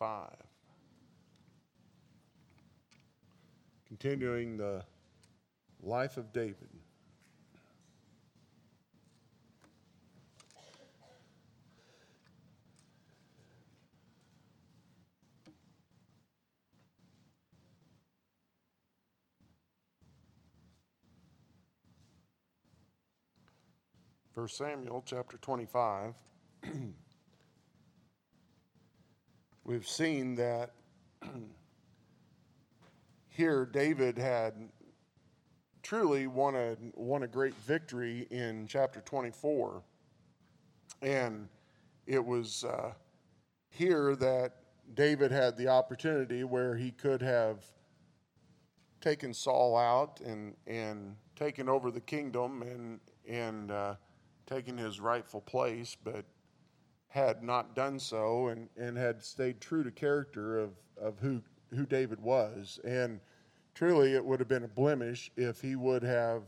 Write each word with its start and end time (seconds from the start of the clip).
25. 0.00 0.30
Continuing 3.86 4.56
the 4.56 4.82
life 5.82 6.16
of 6.16 6.32
David. 6.32 6.56
First 24.32 24.56
Samuel 24.56 25.02
chapter 25.04 25.36
25. 25.36 26.14
We've 29.70 29.86
seen 29.86 30.34
that 30.34 30.72
here 33.28 33.64
David 33.64 34.18
had 34.18 34.54
truly 35.84 36.26
won 36.26 36.56
a, 36.56 36.76
won 36.96 37.22
a 37.22 37.28
great 37.28 37.54
victory 37.54 38.26
in 38.32 38.66
chapter 38.66 39.00
24. 39.00 39.80
And 41.02 41.48
it 42.08 42.18
was 42.18 42.64
uh, 42.64 42.94
here 43.68 44.16
that 44.16 44.56
David 44.94 45.30
had 45.30 45.56
the 45.56 45.68
opportunity 45.68 46.42
where 46.42 46.74
he 46.74 46.90
could 46.90 47.22
have 47.22 47.64
taken 49.00 49.32
Saul 49.32 49.76
out 49.76 50.20
and, 50.20 50.56
and 50.66 51.14
taken 51.36 51.68
over 51.68 51.92
the 51.92 52.00
kingdom 52.00 52.62
and, 52.62 52.98
and 53.28 53.70
uh, 53.70 53.94
taken 54.46 54.76
his 54.76 54.98
rightful 54.98 55.42
place, 55.42 55.96
but 56.02 56.24
had 57.10 57.42
not 57.42 57.74
done 57.74 57.98
so 57.98 58.48
and, 58.48 58.68
and 58.76 58.96
had 58.96 59.22
stayed 59.22 59.60
true 59.60 59.82
to 59.82 59.90
character 59.90 60.60
of, 60.60 60.70
of 60.96 61.18
who, 61.18 61.42
who 61.74 61.84
David 61.84 62.20
was. 62.20 62.78
And 62.84 63.20
truly, 63.74 64.14
it 64.14 64.24
would 64.24 64.38
have 64.38 64.48
been 64.48 64.62
a 64.62 64.68
blemish 64.68 65.30
if 65.36 65.60
he 65.60 65.74
would 65.74 66.04
have 66.04 66.44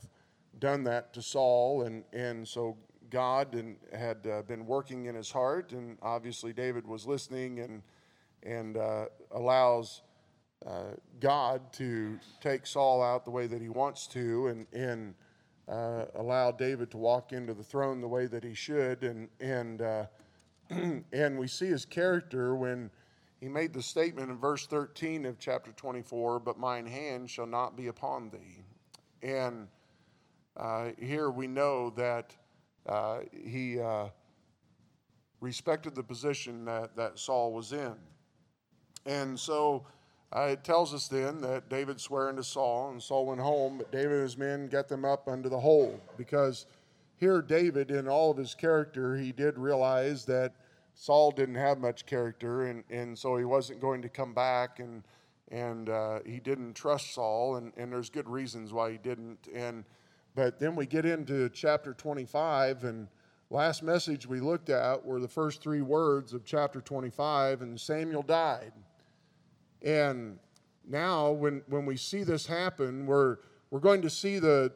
done 0.61 0.85
that 0.85 1.13
to 1.15 1.23
Saul. 1.23 1.83
And, 1.83 2.05
and 2.13 2.47
so 2.47 2.77
God 3.11 3.57
and 3.57 3.77
had 3.93 4.25
uh, 4.25 4.43
been 4.43 4.65
working 4.65 5.07
in 5.07 5.17
his 5.17 5.33
heart, 5.33 5.73
and 5.73 5.99
obviously 6.01 6.53
David 6.53 6.87
was 6.87 7.07
listening 7.09 7.59
and, 7.59 7.83
and 8.45 8.77
uh, 8.77 9.07
allows 9.33 10.03
uh, 10.65 10.93
God 11.19 11.73
to 11.73 12.21
take 12.41 12.67
Saul 12.67 13.03
out 13.03 13.25
the 13.25 13.33
way 13.33 13.49
that 13.49 13.61
he 13.61 13.69
wants 13.69 14.07
to 14.09 14.47
and, 14.47 14.67
and 14.73 15.15
uh, 15.69 16.05
allow 16.15 16.53
David 16.53 16.93
to 16.93 16.99
walk 16.99 17.33
into 17.33 17.53
the 17.53 17.65
throne 17.65 18.01
the 18.01 18.07
way 18.07 18.27
that 18.27 18.45
he 18.45 18.55
should. 18.55 19.03
And, 19.03 19.29
and, 19.41 19.83
uh, 19.83 20.05
and 21.13 21.39
we 21.39 21.47
see 21.47 21.67
his 21.67 21.85
character 21.85 22.55
when 22.55 22.91
he 23.41 23.49
made 23.49 23.73
the 23.73 23.83
statement 23.83 24.31
in 24.31 24.39
verse 24.39 24.67
13 24.67 25.27
of 25.27 25.39
chapter 25.39 25.73
24 25.73 26.41
But 26.41 26.59
mine 26.59 26.87
hand 26.87 27.29
shall 27.29 27.47
not 27.47 27.77
be 27.77 27.89
upon 27.89 28.31
thee. 28.31 28.65
And 29.23 29.69
uh, 30.57 30.91
here 30.99 31.31
we 31.31 31.47
know 31.47 31.91
that 31.91 32.35
uh, 32.87 33.21
he 33.45 33.81
uh, 33.81 34.09
respected 35.41 35.95
the 35.95 36.03
position 36.03 36.65
that, 36.65 36.97
that 36.97 37.19
Saul 37.19 37.53
was 37.53 37.73
in. 37.73 37.95
And 39.07 39.39
so 39.39 39.87
uh, 40.35 40.49
it 40.51 40.65
tells 40.65 40.95
us 40.95 41.09
then 41.09 41.41
that 41.41 41.69
David 41.69 42.01
swearing 42.01 42.37
to 42.37 42.45
Saul, 42.45 42.91
and 42.91 43.03
Saul 43.03 43.27
went 43.27 43.41
home, 43.41 43.79
but 43.79 43.91
David 43.93 44.13
and 44.13 44.23
his 44.23 44.39
men 44.39 44.69
got 44.69 44.89
them 44.89 45.05
up 45.05 45.29
under 45.29 45.49
the 45.49 45.59
hold. 45.59 46.01
Because 46.17 46.67
here, 47.23 47.43
David, 47.43 47.91
in 47.91 48.09
all 48.09 48.31
of 48.31 48.37
his 48.37 48.55
character, 48.55 49.17
he 49.17 49.31
did 49.31 49.59
realize 49.59 50.25
that 50.25 50.55
Saul 50.95 51.31
didn't 51.31 51.55
have 51.57 51.79
much 51.79 52.07
character, 52.07 52.67
and, 52.67 52.85
and 52.91 53.19
so 53.19 53.37
he 53.37 53.45
wasn't 53.45 53.81
going 53.81 54.03
to 54.03 54.09
come 54.09 54.35
back, 54.35 54.79
and, 54.79 55.03
and 55.51 55.89
uh, 55.89 56.21
he 56.27 56.39
didn't 56.39 56.75
trust 56.75 57.15
Saul, 57.15 57.57
and, 57.57 57.73
and 57.77 57.93
there's 57.93 58.11
good 58.11 58.29
reasons 58.29 58.73
why 58.73 58.93
he 58.93 58.99
didn't. 58.99 59.49
And, 59.55 59.85
but 60.35 60.59
then 60.59 60.77
we 60.77 60.87
get 60.87 61.05
into 61.05 61.49
chapter 61.49 61.95
25, 61.95 62.85
and 62.85 63.09
last 63.51 63.83
message 63.83 64.27
we 64.27 64.41
looked 64.41 64.71
at 64.71 65.05
were 65.05 65.21
the 65.21 65.29
first 65.29 65.63
three 65.63 65.83
words 65.83 66.33
of 66.33 66.45
chapter 66.45 66.81
25, 66.81 67.63
and 67.63 67.81
Samuel 67.81 68.23
died. 68.23 68.73
And 69.83 70.39
now, 70.89 71.31
when, 71.31 71.63
when 71.69 71.87
we 71.87 71.97
see 71.97 72.23
this 72.23 72.47
happen, 72.47 73.07
we're, 73.07 73.39
we're 73.71 73.81
going 73.81 74.03
to 74.03 74.11
see 74.11 74.39
the. 74.39 74.73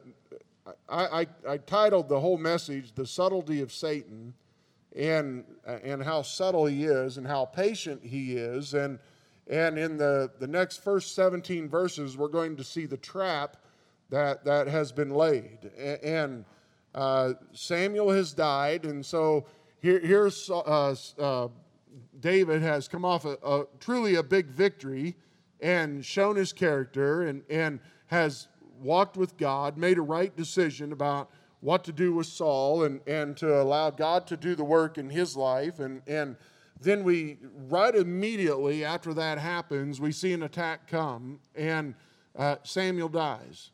I, 0.89 1.21
I, 1.21 1.27
I 1.47 1.57
titled 1.57 2.09
the 2.09 2.19
whole 2.19 2.37
message, 2.37 2.93
The 2.93 3.05
Subtlety 3.05 3.61
of 3.61 3.71
Satan, 3.71 4.33
and, 4.95 5.43
and 5.65 6.01
how 6.03 6.21
subtle 6.21 6.65
he 6.65 6.85
is, 6.85 7.17
and 7.17 7.27
how 7.27 7.45
patient 7.45 8.03
he 8.03 8.37
is. 8.37 8.73
And, 8.73 8.99
and 9.49 9.77
in 9.77 9.97
the, 9.97 10.31
the 10.39 10.47
next 10.47 10.83
first 10.83 11.15
17 11.15 11.69
verses, 11.69 12.17
we're 12.17 12.27
going 12.27 12.55
to 12.57 12.63
see 12.63 12.85
the 12.85 12.97
trap 12.97 13.57
that, 14.09 14.43
that 14.45 14.67
has 14.67 14.91
been 14.91 15.11
laid. 15.11 15.71
And 16.03 16.45
uh, 16.95 17.33
Samuel 17.53 18.09
has 18.11 18.33
died, 18.33 18.85
and 18.85 19.05
so 19.05 19.45
here, 19.81 19.99
here's 19.99 20.49
uh, 20.49 20.95
uh, 21.19 21.47
David 22.19 22.61
has 22.61 22.87
come 22.87 23.05
off 23.05 23.25
a, 23.25 23.37
a, 23.43 23.65
truly 23.79 24.15
a 24.15 24.23
big 24.23 24.47
victory 24.47 25.15
and 25.61 26.03
shown 26.03 26.35
his 26.35 26.53
character 26.53 27.23
and, 27.23 27.43
and 27.49 27.79
has 28.07 28.47
walked 28.81 29.17
with 29.17 29.37
God, 29.37 29.77
made 29.77 29.97
a 29.97 30.01
right 30.01 30.35
decision 30.35 30.91
about 30.91 31.29
what 31.61 31.83
to 31.85 31.91
do 31.91 32.13
with 32.13 32.27
Saul 32.27 32.83
and, 32.83 33.01
and 33.07 33.35
to 33.37 33.61
allow 33.61 33.89
God 33.89 34.27
to 34.27 34.37
do 34.37 34.55
the 34.55 34.63
work 34.63 34.97
in 34.97 35.09
his 35.09 35.35
life. 35.35 35.79
And, 35.79 36.01
and 36.07 36.35
then 36.81 37.03
we, 37.03 37.37
right 37.67 37.95
immediately 37.95 38.85
after 38.85 39.13
that 39.15 39.37
happens, 39.39 39.99
we 39.99 40.11
see 40.11 40.33
an 40.33 40.43
attack 40.43 40.87
come 40.87 41.39
and 41.55 41.95
uh, 42.35 42.57
Samuel 42.63 43.09
dies. 43.09 43.71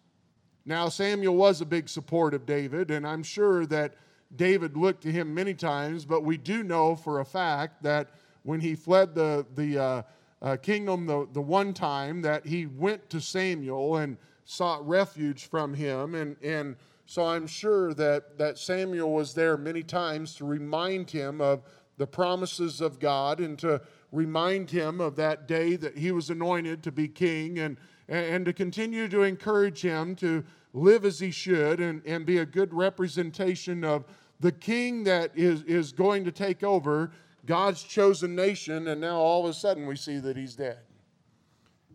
Now, 0.66 0.88
Samuel 0.88 1.36
was 1.36 1.60
a 1.60 1.66
big 1.66 1.90
support 1.90 2.34
of 2.34 2.46
David, 2.46 2.90
and 2.90 3.06
I'm 3.06 3.24
sure 3.24 3.66
that 3.66 3.96
David 4.34 4.78
looked 4.78 5.04
to 5.04 5.12
him 5.12 5.34
many 5.34 5.54
times, 5.54 6.06
but 6.06 6.24
we 6.24 6.38
do 6.38 6.64
know 6.64 6.96
for 6.96 7.20
a 7.20 7.26
fact 7.26 7.84
that 7.84 8.12
when 8.44 8.62
he 8.62 8.74
fled 8.74 9.14
the, 9.14 9.46
the 9.56 9.78
uh, 9.78 10.02
uh, 10.42 10.58
kingdom 10.58 11.06
the, 11.06 11.28
the 11.34 11.42
one 11.42 11.74
time 11.74 12.22
that 12.22 12.46
he 12.46 12.66
went 12.66 13.10
to 13.10 13.22
Samuel 13.22 13.98
and 13.98 14.18
sought 14.46 14.86
refuge 14.88 15.48
from 15.48 15.74
him. 15.74 16.16
And, 16.16 16.36
and 16.44 16.76
so 17.06 17.26
I'm 17.26 17.48
sure 17.48 17.94
that, 17.96 18.38
that 18.38 18.58
Samuel 18.58 19.12
was 19.12 19.34
there 19.34 19.58
many 19.58 19.84
times 19.84 20.36
to 20.36 20.46
remind 20.46 21.10
him 21.10 21.42
of 21.42 21.64
the 21.98 22.08
promises 22.08 22.82
of 22.82 23.00
God 23.00 23.40
and 23.40 23.58
to 23.60 23.82
remind 24.12 24.70
him 24.70 25.02
of 25.02 25.16
that 25.18 25.48
day 25.48 25.76
that 25.76 25.98
he 25.98 26.12
was 26.12 26.30
anointed 26.30 26.84
to 26.84 26.92
be 26.92 27.08
king 27.08 27.60
and, 27.60 27.78
and 28.08 28.46
to 28.46 28.54
continue 28.54 29.08
to 29.10 29.24
encourage 29.24 29.82
him 29.82 30.16
to 30.16 30.44
live 30.74 31.06
as 31.06 31.20
he 31.20 31.30
should 31.30 31.80
and, 31.80 32.02
and 32.06 32.26
be 32.26 32.40
a 32.40 32.46
good 32.46 32.74
representation 32.74 33.84
of 33.84 34.06
the 34.40 34.52
king 34.52 35.04
that 35.04 35.32
is, 35.36 35.64
is 35.64 35.92
going 35.92 36.26
to 36.26 36.32
take 36.32 36.64
over 36.64 37.12
God's 37.46 37.84
chosen 37.84 38.36
nation, 38.36 38.88
and 38.88 39.02
now 39.02 39.18
all 39.18 39.44
of 39.44 39.52
a 39.52 39.54
sudden 39.54 39.86
we 39.86 39.96
see 39.96 40.18
that 40.20 40.38
he's 40.38 40.56
dead. 40.56 40.80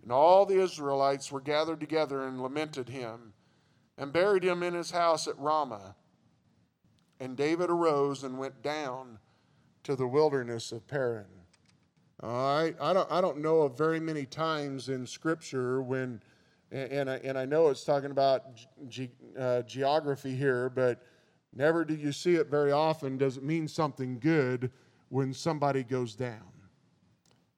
And 0.03 0.13
all 0.13 0.47
the 0.47 0.61
Israelites 0.61 1.33
were 1.33 1.41
gathered 1.41 1.81
together 1.81 2.27
and 2.27 2.41
lamented 2.41 2.89
him 2.89 3.33
and 3.99 4.13
buried 4.13 4.45
him 4.45 4.63
in 4.63 4.73
his 4.73 4.91
house 4.91 5.29
at 5.29 5.39
Ramah. 5.39 5.95
And 7.21 7.37
David 7.37 7.69
arose 7.69 8.25
and 8.25 8.39
went 8.39 8.63
down 8.63 9.19
to 9.83 9.97
the 9.97 10.07
wilderness 10.07 10.73
of 10.73 10.87
Paran. 10.87 11.27
I, 12.23 12.75
I, 12.81 12.93
don't, 12.93 13.11
I 13.13 13.21
don't 13.21 13.39
know 13.39 13.63
of 13.63 13.77
very 13.77 14.01
many 14.01 14.25
times 14.25 14.89
in 14.89 15.07
Scripture 15.07 15.83
when, 15.83 16.23
and 16.73 17.11
I, 17.11 17.17
and 17.19 17.37
I 17.37 17.45
know 17.45 17.69
it's 17.69 17.85
talking 17.85 18.11
about 18.11 18.45
ge, 18.89 19.09
uh, 19.39 19.63
geography 19.63 20.35
here, 20.35 20.71
but 20.71 21.03
never 21.55 21.85
do 21.85 21.95
you 21.95 22.13
see 22.13 22.37
it 22.37 22.49
very 22.49 22.73
often. 22.73 23.19
Does 23.19 23.37
it 23.37 23.43
mean 23.43 23.69
something 23.69 24.19
good? 24.19 24.71
when 25.09 25.33
somebody 25.33 25.83
goes 25.83 26.15
down. 26.15 26.53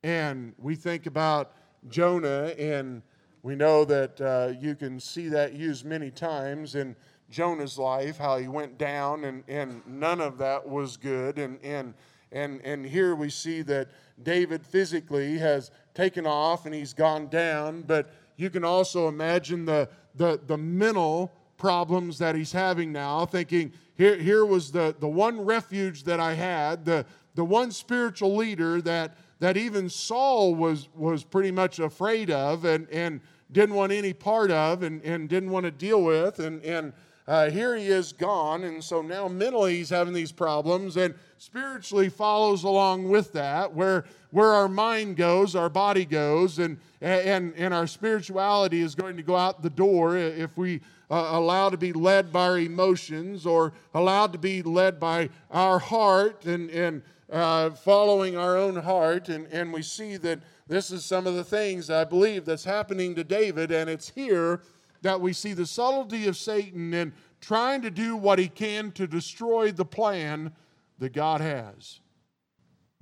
And 0.02 0.54
we 0.58 0.76
think 0.76 1.06
about 1.06 1.52
Jonah, 1.88 2.54
and 2.58 3.02
we 3.42 3.54
know 3.54 3.84
that 3.86 4.20
uh, 4.20 4.52
you 4.60 4.74
can 4.74 5.00
see 5.00 5.28
that 5.28 5.54
used 5.54 5.84
many 5.84 6.10
times 6.10 6.74
in 6.74 6.94
Jonah's 7.30 7.78
life, 7.78 8.18
how 8.18 8.36
he 8.36 8.48
went 8.48 8.76
down, 8.76 9.24
and, 9.24 9.44
and 9.48 9.82
none 9.86 10.20
of 10.20 10.36
that 10.38 10.68
was 10.68 10.96
good. 10.96 11.38
And, 11.38 11.58
and, 11.64 11.94
and, 12.32 12.60
and 12.64 12.84
here 12.84 13.14
we 13.14 13.30
see 13.30 13.62
that 13.62 13.88
David 14.22 14.66
physically 14.66 15.38
has 15.38 15.70
taken 15.94 16.26
off 16.26 16.66
and 16.66 16.74
he's 16.74 16.92
gone 16.92 17.28
down, 17.28 17.82
but 17.82 18.10
you 18.36 18.50
can 18.50 18.64
also 18.64 19.08
imagine 19.08 19.64
the, 19.64 19.88
the, 20.16 20.40
the 20.46 20.58
mental 20.58 21.32
problems 21.56 22.18
that 22.18 22.34
he's 22.34 22.52
having 22.52 22.92
now, 22.92 23.24
thinking, 23.24 23.72
here, 23.96 24.16
here 24.16 24.44
was 24.44 24.72
the, 24.72 24.94
the 24.98 25.08
one 25.08 25.40
refuge 25.40 26.04
that 26.04 26.20
I 26.20 26.34
had, 26.34 26.84
the, 26.84 27.06
the 27.34 27.44
one 27.44 27.70
spiritual 27.70 28.34
leader 28.36 28.80
that, 28.82 29.16
that 29.40 29.56
even 29.56 29.88
Saul 29.88 30.54
was, 30.54 30.88
was 30.94 31.24
pretty 31.24 31.50
much 31.50 31.78
afraid 31.78 32.30
of 32.30 32.64
and, 32.64 32.88
and 32.90 33.20
didn't 33.50 33.74
want 33.74 33.90
any 33.90 34.12
part 34.12 34.50
of 34.50 34.82
and, 34.82 35.02
and 35.02 35.28
didn't 35.28 35.50
want 35.50 35.64
to 35.64 35.70
deal 35.70 36.02
with. 36.02 36.38
And, 36.38 36.62
and 36.62 36.92
uh, 37.26 37.50
here 37.50 37.76
he 37.76 37.86
is 37.86 38.12
gone. 38.12 38.64
And 38.64 38.82
so 38.82 39.02
now 39.02 39.28
mentally 39.28 39.76
he's 39.76 39.90
having 39.90 40.12
these 40.12 40.32
problems, 40.32 40.96
and 40.96 41.14
spiritually 41.38 42.08
follows 42.08 42.64
along 42.64 43.08
with 43.08 43.32
that, 43.32 43.72
where, 43.74 44.04
where 44.30 44.52
our 44.52 44.68
mind 44.68 45.16
goes, 45.16 45.56
our 45.56 45.68
body 45.68 46.04
goes, 46.04 46.58
and, 46.58 46.78
and, 47.00 47.54
and 47.56 47.72
our 47.72 47.86
spirituality 47.86 48.80
is 48.80 48.94
going 48.94 49.16
to 49.16 49.22
go 49.22 49.36
out 49.36 49.62
the 49.62 49.70
door 49.70 50.16
if 50.16 50.56
we 50.56 50.80
uh, 51.10 51.30
allow 51.32 51.70
to 51.70 51.76
be 51.76 51.92
led 51.92 52.32
by 52.32 52.44
our 52.46 52.58
emotions 52.58 53.46
or 53.46 53.72
allowed 53.94 54.32
to 54.32 54.38
be 54.38 54.62
led 54.62 55.00
by 55.00 55.28
our 55.50 55.78
heart 55.78 56.44
and, 56.46 56.70
and 56.70 57.02
uh, 57.30 57.70
following 57.70 58.36
our 58.36 58.56
own 58.56 58.76
heart. 58.76 59.28
And, 59.28 59.46
and 59.48 59.72
we 59.72 59.82
see 59.82 60.16
that 60.18 60.40
this 60.66 60.90
is 60.90 61.04
some 61.04 61.26
of 61.26 61.34
the 61.34 61.44
things 61.44 61.90
I 61.90 62.04
believe 62.04 62.44
that's 62.44 62.64
happening 62.64 63.14
to 63.16 63.24
David, 63.24 63.72
and 63.72 63.90
it's 63.90 64.10
here 64.10 64.62
that 65.02 65.20
we 65.20 65.32
see 65.32 65.52
the 65.52 65.66
subtlety 65.66 66.28
of 66.28 66.36
Satan 66.36 66.92
in 66.92 67.12
trying 67.40 67.82
to 67.82 67.90
do 67.90 68.16
what 68.16 68.38
he 68.38 68.48
can 68.48 68.92
to 68.92 69.06
destroy 69.06 69.72
the 69.72 69.84
plan 69.84 70.52
that 70.98 71.12
God 71.12 71.40
has. 71.40 72.00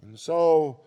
And 0.02 0.18
so, 0.18 0.80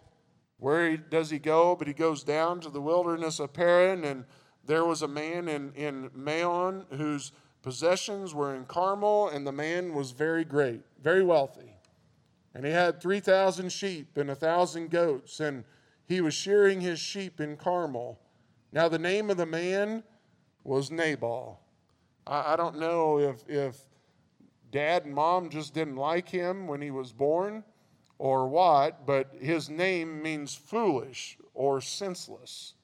where 0.57 0.95
does 0.95 1.29
he 1.29 1.37
go? 1.37 1.75
But 1.75 1.87
he 1.87 1.93
goes 1.93 2.23
down 2.23 2.61
to 2.61 2.69
the 2.69 2.81
wilderness 2.81 3.39
of 3.39 3.51
Paran, 3.51 4.05
and 4.05 4.25
there 4.65 4.85
was 4.85 5.01
a 5.01 5.07
man 5.07 5.47
in, 5.47 5.73
in 5.73 6.09
Maon 6.13 6.85
whose 6.91 7.31
possessions 7.61 8.33
were 8.33 8.55
in 8.55 8.65
Carmel, 8.65 9.29
and 9.29 9.45
the 9.45 9.51
man 9.51 9.93
was 9.93 10.11
very 10.11 10.45
great, 10.45 10.81
very 11.01 11.23
wealthy. 11.23 11.75
And 12.53 12.65
he 12.65 12.71
had 12.71 13.01
3,000 13.01 13.71
sheep 13.71 14.17
and 14.17 14.29
a 14.29 14.33
1,000 14.33 14.89
goats, 14.89 15.39
and 15.39 15.63
he 16.05 16.19
was 16.21 16.33
shearing 16.33 16.81
his 16.81 16.99
sheep 16.99 17.39
in 17.39 17.55
Carmel. 17.55 18.19
Now, 18.71 18.89
the 18.89 18.99
name 18.99 19.29
of 19.29 19.37
the 19.37 19.45
man 19.45 20.03
was 20.63 20.91
Nabal. 20.91 21.61
I, 22.27 22.53
I 22.53 22.55
don't 22.55 22.77
know 22.77 23.19
if, 23.19 23.47
if 23.47 23.77
dad 24.71 25.05
and 25.05 25.13
mom 25.13 25.49
just 25.49 25.73
didn't 25.73 25.95
like 25.95 26.29
him 26.29 26.67
when 26.67 26.81
he 26.81 26.91
was 26.91 27.11
born 27.11 27.63
or 28.17 28.47
what, 28.47 29.05
but 29.05 29.33
his 29.39 29.69
name 29.69 30.21
means 30.21 30.53
foolish 30.53 31.37
or 31.53 31.81
senseless. 31.81 32.75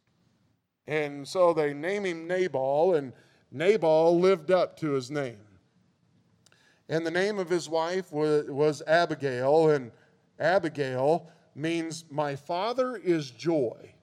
And 0.87 1.27
so 1.27 1.53
they 1.53 1.73
name 1.73 2.05
him 2.05 2.27
Nabal, 2.27 2.95
and 2.95 3.13
Nabal 3.51 4.19
lived 4.19 4.51
up 4.51 4.77
to 4.79 4.91
his 4.91 5.11
name. 5.11 5.46
And 6.89 7.05
the 7.05 7.11
name 7.11 7.37
of 7.37 7.49
his 7.49 7.67
wife 7.67 8.11
was, 8.11 8.81
Abigail, 8.87 9.69
and 9.71 9.91
Abigail 10.39 11.27
means 11.55 12.05
my 12.09 12.35
father 12.35 12.95
is 12.95 13.31
joy. 13.31 13.93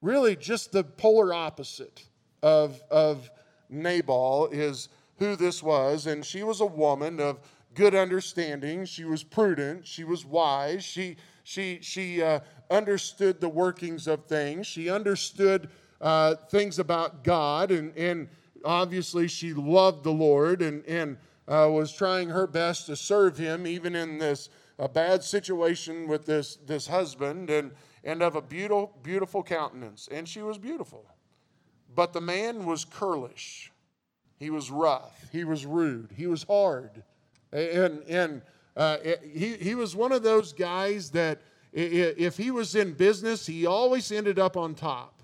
Really, 0.00 0.36
just 0.36 0.72
the 0.72 0.84
polar 0.84 1.34
opposite 1.34 2.04
of, 2.42 2.80
of 2.90 3.30
Nabal 3.68 4.48
is 4.52 4.88
who 5.16 5.36
this 5.36 5.62
was. 5.62 6.06
And 6.06 6.24
she 6.24 6.42
was 6.42 6.60
a 6.60 6.66
woman 6.66 7.20
of 7.20 7.40
good 7.74 7.94
understanding. 7.94 8.84
She 8.84 9.04
was 9.04 9.24
prudent. 9.24 9.86
She 9.86 10.04
was 10.04 10.24
wise. 10.24 10.84
She, 10.84 11.16
she, 11.44 11.78
she 11.80 12.22
uh, 12.22 12.40
understood 12.70 13.40
the 13.40 13.48
workings 13.48 14.06
of 14.06 14.26
things. 14.26 14.66
She 14.66 14.90
understood 14.90 15.70
uh, 16.00 16.34
things 16.34 16.78
about 16.78 17.24
God. 17.24 17.70
And, 17.70 17.96
and 17.96 18.28
obviously, 18.64 19.28
she 19.28 19.54
loved 19.54 20.04
the 20.04 20.12
Lord 20.12 20.62
and, 20.62 20.84
and 20.86 21.16
uh, 21.48 21.68
was 21.70 21.92
trying 21.92 22.28
her 22.28 22.46
best 22.46 22.86
to 22.86 22.96
serve 22.96 23.36
him, 23.36 23.66
even 23.66 23.94
in 23.94 24.18
this 24.18 24.48
a 24.78 24.88
bad 24.88 25.22
situation 25.22 26.08
with 26.08 26.26
this, 26.26 26.56
this 26.66 26.86
husband 26.86 27.50
and, 27.50 27.70
and 28.04 28.22
of 28.22 28.36
a 28.36 28.42
beautiful, 28.42 28.92
beautiful 29.02 29.42
countenance. 29.42 30.08
And 30.10 30.28
she 30.28 30.42
was 30.42 30.58
beautiful. 30.58 31.06
But 31.94 32.12
the 32.12 32.20
man 32.20 32.64
was 32.64 32.84
curlish. 32.84 33.68
He 34.38 34.50
was 34.50 34.70
rough. 34.70 35.28
He 35.30 35.44
was 35.44 35.66
rude. 35.66 36.10
He 36.16 36.26
was 36.26 36.42
hard. 36.42 37.02
And, 37.52 38.02
and 38.08 38.42
uh, 38.76 38.96
he, 39.22 39.56
he 39.56 39.74
was 39.74 39.94
one 39.94 40.10
of 40.10 40.22
those 40.22 40.52
guys 40.52 41.10
that 41.10 41.42
if 41.72 42.36
he 42.36 42.50
was 42.50 42.74
in 42.74 42.92
business, 42.92 43.46
he 43.46 43.66
always 43.66 44.10
ended 44.10 44.38
up 44.38 44.56
on 44.56 44.74
top. 44.74 45.22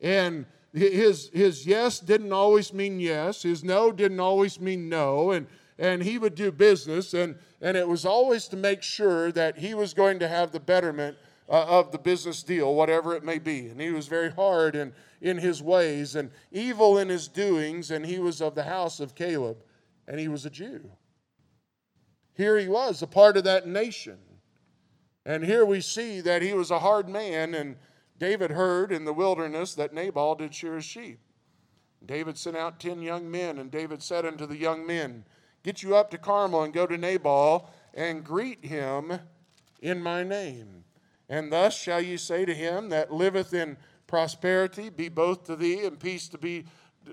And 0.00 0.46
his, 0.76 1.30
his 1.32 1.66
yes 1.66 2.00
didn't 2.00 2.32
always 2.32 2.72
mean 2.72 3.00
yes, 3.00 3.42
his 3.42 3.64
no 3.64 3.90
didn't 3.90 4.20
always 4.20 4.60
mean 4.60 4.88
no. 4.88 5.30
And, 5.30 5.46
and 5.78 6.02
he 6.02 6.18
would 6.18 6.34
do 6.34 6.52
business, 6.52 7.14
and, 7.14 7.36
and 7.60 7.76
it 7.76 7.88
was 7.88 8.04
always 8.04 8.48
to 8.48 8.56
make 8.56 8.82
sure 8.82 9.32
that 9.32 9.58
he 9.58 9.74
was 9.74 9.94
going 9.94 10.18
to 10.18 10.28
have 10.28 10.52
the 10.52 10.60
betterment 10.60 11.16
uh, 11.48 11.64
of 11.64 11.92
the 11.92 11.98
business 11.98 12.42
deal, 12.42 12.74
whatever 12.74 13.14
it 13.14 13.24
may 13.24 13.38
be. 13.38 13.68
And 13.68 13.80
he 13.80 13.90
was 13.90 14.06
very 14.06 14.30
hard 14.30 14.74
in, 14.74 14.92
in 15.20 15.38
his 15.38 15.62
ways 15.62 16.14
and 16.14 16.30
evil 16.50 16.98
in 16.98 17.08
his 17.08 17.28
doings, 17.28 17.90
and 17.90 18.04
he 18.04 18.18
was 18.18 18.40
of 18.40 18.54
the 18.54 18.64
house 18.64 19.00
of 19.00 19.14
Caleb, 19.14 19.58
and 20.08 20.20
he 20.20 20.28
was 20.28 20.44
a 20.46 20.50
Jew. 20.50 20.90
Here 22.34 22.58
he 22.58 22.68
was, 22.68 23.00
a 23.02 23.06
part 23.06 23.36
of 23.36 23.44
that 23.44 23.66
nation. 23.66 24.18
And 25.24 25.44
here 25.44 25.64
we 25.64 25.80
see 25.80 26.20
that 26.20 26.42
he 26.42 26.52
was 26.52 26.70
a 26.70 26.78
hard 26.78 27.08
man, 27.08 27.54
and 27.54 27.76
David 28.18 28.50
heard 28.50 28.92
in 28.92 29.04
the 29.04 29.12
wilderness 29.12 29.74
that 29.74 29.92
Nabal 29.92 30.34
did 30.34 30.54
shear 30.54 30.76
his 30.76 30.84
sheep. 30.84 31.20
David 32.04 32.38
sent 32.38 32.56
out 32.56 32.80
ten 32.80 33.02
young 33.02 33.30
men, 33.30 33.58
and 33.58 33.70
David 33.70 34.02
said 34.02 34.24
unto 34.24 34.46
the 34.46 34.56
young 34.56 34.86
men, 34.86 35.24
Get 35.62 35.82
you 35.82 35.96
up 35.96 36.10
to 36.10 36.18
Carmel 36.18 36.62
and 36.62 36.72
go 36.72 36.86
to 36.86 36.96
Nabal 36.96 37.68
and 37.92 38.24
greet 38.24 38.64
him 38.64 39.18
in 39.80 40.02
my 40.02 40.22
name. 40.22 40.84
And 41.28 41.52
thus 41.52 41.76
shall 41.76 42.00
you 42.00 42.18
say 42.18 42.44
to 42.44 42.54
him 42.54 42.90
that 42.90 43.12
liveth 43.12 43.52
in 43.52 43.76
prosperity, 44.06 44.90
Be 44.90 45.08
both 45.08 45.44
to 45.46 45.56
thee, 45.56 45.84
and 45.84 45.98
peace 45.98 46.28
to 46.28 46.38
be, 46.38 46.66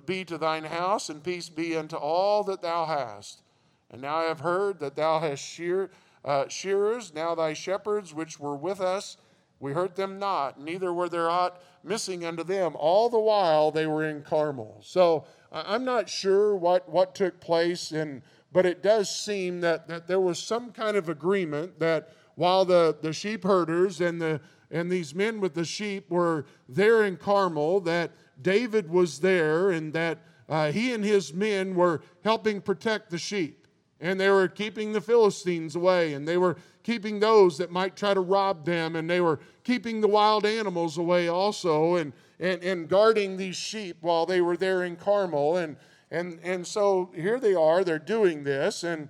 be 0.05 0.23
to 0.25 0.37
thine 0.37 0.65
house, 0.65 1.09
and 1.09 1.23
peace 1.23 1.49
be 1.49 1.75
unto 1.75 1.95
all 1.95 2.43
that 2.43 2.61
thou 2.61 2.85
hast. 2.85 3.41
And 3.89 4.01
now 4.01 4.17
I 4.17 4.23
have 4.25 4.41
heard 4.41 4.79
that 4.79 4.95
thou 4.95 5.19
hast 5.19 5.43
shear, 5.43 5.89
uh, 6.23 6.47
shearers, 6.47 7.13
now 7.13 7.33
thy 7.35 7.53
shepherds 7.53 8.13
which 8.13 8.39
were 8.39 8.55
with 8.55 8.81
us, 8.81 9.17
we 9.63 9.73
hurt 9.73 9.95
them 9.95 10.19
not, 10.19 10.59
neither 10.59 10.93
were 10.93 11.09
there 11.09 11.29
aught 11.29 11.61
missing 11.83 12.23
unto 12.23 12.43
them, 12.43 12.75
all 12.77 13.09
the 13.09 13.19
while 13.19 13.71
they 13.71 13.87
were 13.87 14.03
in 14.03 14.21
Carmel. 14.21 14.79
So 14.83 15.25
I'm 15.51 15.83
not 15.85 16.07
sure 16.07 16.55
what, 16.55 16.87
what 16.87 17.15
took 17.15 17.39
place 17.39 17.91
in 17.91 18.21
but 18.53 18.67
it 18.67 18.83
does 18.83 19.09
seem 19.09 19.61
that, 19.61 19.87
that 19.87 20.07
there 20.07 20.19
was 20.19 20.37
some 20.37 20.71
kind 20.71 20.95
of 20.95 21.09
agreement 21.09 21.79
that 21.79 22.09
while 22.35 22.63
the, 22.63 22.95
the 23.01 23.11
sheep 23.11 23.43
herders 23.43 23.99
and, 23.99 24.21
the, 24.21 24.39
and 24.69 24.91
these 24.91 25.15
men 25.15 25.41
with 25.41 25.55
the 25.55 25.65
sheep 25.65 26.09
were 26.11 26.45
there 26.69 27.03
in 27.03 27.17
Carmel, 27.17 27.81
that 27.81 28.11
David 28.41 28.89
was 28.89 29.19
there 29.19 29.71
and 29.71 29.91
that 29.93 30.19
uh, 30.47 30.71
he 30.71 30.93
and 30.93 31.03
his 31.03 31.33
men 31.33 31.73
were 31.73 32.01
helping 32.23 32.61
protect 32.61 33.09
the 33.09 33.17
sheep. 33.17 33.62
And 34.03 34.19
they 34.19 34.29
were 34.29 34.49
keeping 34.49 34.91
the 34.91 34.99
Philistines 34.99 35.77
away, 35.77 36.13
and 36.13 36.27
they 36.27 36.37
were 36.37 36.57
keeping 36.83 37.21
those 37.21 37.57
that 37.59 37.71
might 37.71 37.95
try 37.95 38.13
to 38.13 38.19
rob 38.19 38.65
them, 38.65 38.97
and 38.97 39.09
they 39.09 39.21
were 39.21 39.39
keeping 39.63 40.01
the 40.01 40.09
wild 40.09 40.45
animals 40.45 40.97
away 40.97 41.29
also, 41.29 41.95
and, 41.95 42.11
and, 42.37 42.61
and 42.61 42.89
guarding 42.89 43.37
these 43.37 43.55
sheep 43.55 43.95
while 44.01 44.25
they 44.25 44.41
were 44.41 44.57
there 44.57 44.83
in 44.83 44.97
Carmel. 44.97 45.55
And, 45.55 45.77
and, 46.11 46.37
and 46.43 46.67
so 46.67 47.11
here 47.15 47.39
they 47.39 47.55
are, 47.55 47.85
they're 47.85 47.97
doing 47.97 48.43
this, 48.43 48.83
and, 48.83 49.07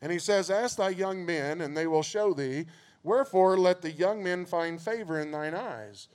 and 0.00 0.12
he 0.12 0.20
says, 0.20 0.48
Ask 0.48 0.76
thy 0.76 0.90
young 0.90 1.26
men, 1.26 1.60
and 1.60 1.76
they 1.76 1.88
will 1.88 2.04
show 2.04 2.32
thee. 2.32 2.66
Wherefore 3.02 3.58
let 3.58 3.82
the 3.82 3.90
young 3.90 4.22
men 4.22 4.46
find 4.46 4.80
favor 4.80 5.18
in 5.18 5.32
thine 5.32 5.56
eyes. 5.56 6.06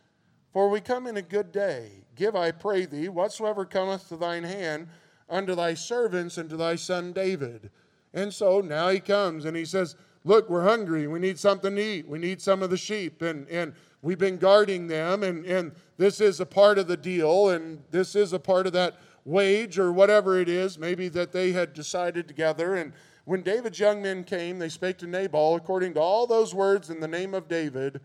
For 0.54 0.70
we 0.70 0.80
come 0.80 1.06
in 1.06 1.18
a 1.18 1.22
good 1.22 1.52
day. 1.52 2.06
Give, 2.16 2.34
I 2.34 2.52
pray 2.52 2.86
thee, 2.86 3.10
whatsoever 3.10 3.66
cometh 3.66 4.08
to 4.08 4.16
thine 4.16 4.44
hand 4.44 4.88
unto 5.34 5.56
thy 5.56 5.74
servants 5.74 6.38
and 6.38 6.50
to 6.50 6.58
thy 6.58 6.76
son 6.76 7.12
David. 7.12 7.72
And 8.14 8.34
so 8.34 8.62
now 8.62 8.90
he 8.90 9.00
comes 9.00 9.46
and 9.46 9.58
he 9.58 9.66
says, 9.66 9.96
Look, 10.26 10.50
we're 10.50 10.64
hungry. 10.64 11.06
We 11.08 11.20
need 11.20 11.38
something 11.38 11.76
to 11.76 11.82
eat. 11.82 12.08
We 12.08 12.18
need 12.18 12.42
some 12.42 12.64
of 12.64 12.70
the 12.70 12.78
sheep. 12.78 13.22
And, 13.22 13.46
and 13.50 13.74
we've 14.02 14.18
been 14.18 14.38
guarding 14.38 14.88
them. 14.88 15.22
And, 15.22 15.46
and 15.46 15.74
this 15.98 16.22
is 16.22 16.40
a 16.40 16.46
part 16.46 16.78
of 16.78 16.88
the 16.88 16.96
deal. 16.96 17.50
And 17.50 17.84
this 17.92 18.16
is 18.16 18.32
a 18.32 18.40
part 18.40 18.66
of 18.66 18.72
that 18.72 19.00
wage 19.26 19.78
or 19.78 19.92
whatever 19.92 20.40
it 20.40 20.48
is, 20.48 20.78
maybe 20.78 21.10
that 21.10 21.32
they 21.34 21.52
had 21.52 21.74
decided 21.74 22.28
together. 22.28 22.76
And 22.76 22.94
when 23.26 23.42
David's 23.42 23.80
young 23.80 24.02
men 24.02 24.24
came, 24.24 24.60
they 24.60 24.70
spake 24.70 24.98
to 25.00 25.08
Nabal 25.08 25.56
according 25.56 25.94
to 25.96 26.00
all 26.00 26.28
those 26.28 26.54
words 26.54 26.90
in 26.90 27.00
the 27.00 27.08
name 27.08 27.34
of 27.34 27.48
David 27.48 28.00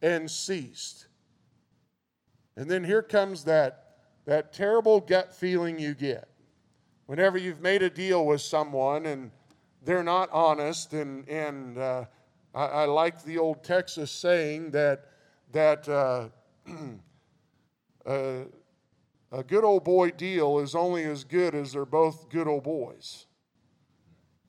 and 0.00 0.30
ceased. 0.30 1.06
And 2.56 2.70
then 2.70 2.84
here 2.84 3.02
comes 3.02 3.44
that, 3.44 3.96
that 4.24 4.52
terrible 4.52 5.00
gut 5.00 5.34
feeling 5.34 5.78
you 5.78 5.94
get. 5.94 6.28
Whenever 7.12 7.36
you've 7.36 7.60
made 7.60 7.82
a 7.82 7.90
deal 7.90 8.24
with 8.24 8.40
someone 8.40 9.04
and 9.04 9.30
they're 9.84 10.02
not 10.02 10.30
honest, 10.32 10.94
and, 10.94 11.28
and 11.28 11.76
uh, 11.76 12.06
I, 12.54 12.64
I, 12.64 12.84
like 12.86 13.22
the 13.22 13.36
old 13.36 13.62
Texas 13.62 14.10
saying 14.10 14.70
that, 14.70 15.10
that 15.52 15.86
uh, 15.90 16.30
uh, 18.06 18.44
a 19.30 19.42
good 19.46 19.62
old 19.62 19.84
boy 19.84 20.12
deal 20.12 20.58
is 20.60 20.74
only 20.74 21.04
as 21.04 21.22
good 21.22 21.54
as 21.54 21.74
they're 21.74 21.84
both 21.84 22.30
good 22.30 22.48
old 22.48 22.62
boys. 22.62 23.26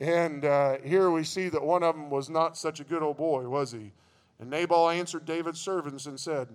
And 0.00 0.46
uh, 0.46 0.78
here 0.82 1.10
we 1.10 1.22
see 1.24 1.50
that 1.50 1.62
one 1.62 1.82
of 1.82 1.94
them 1.94 2.08
was 2.08 2.30
not 2.30 2.56
such 2.56 2.80
a 2.80 2.84
good 2.84 3.02
old 3.02 3.18
boy, 3.18 3.46
was 3.46 3.72
he? 3.72 3.92
And 4.40 4.48
Nabal 4.48 4.88
answered 4.88 5.26
David's 5.26 5.60
servants 5.60 6.06
and 6.06 6.18
said, 6.18 6.48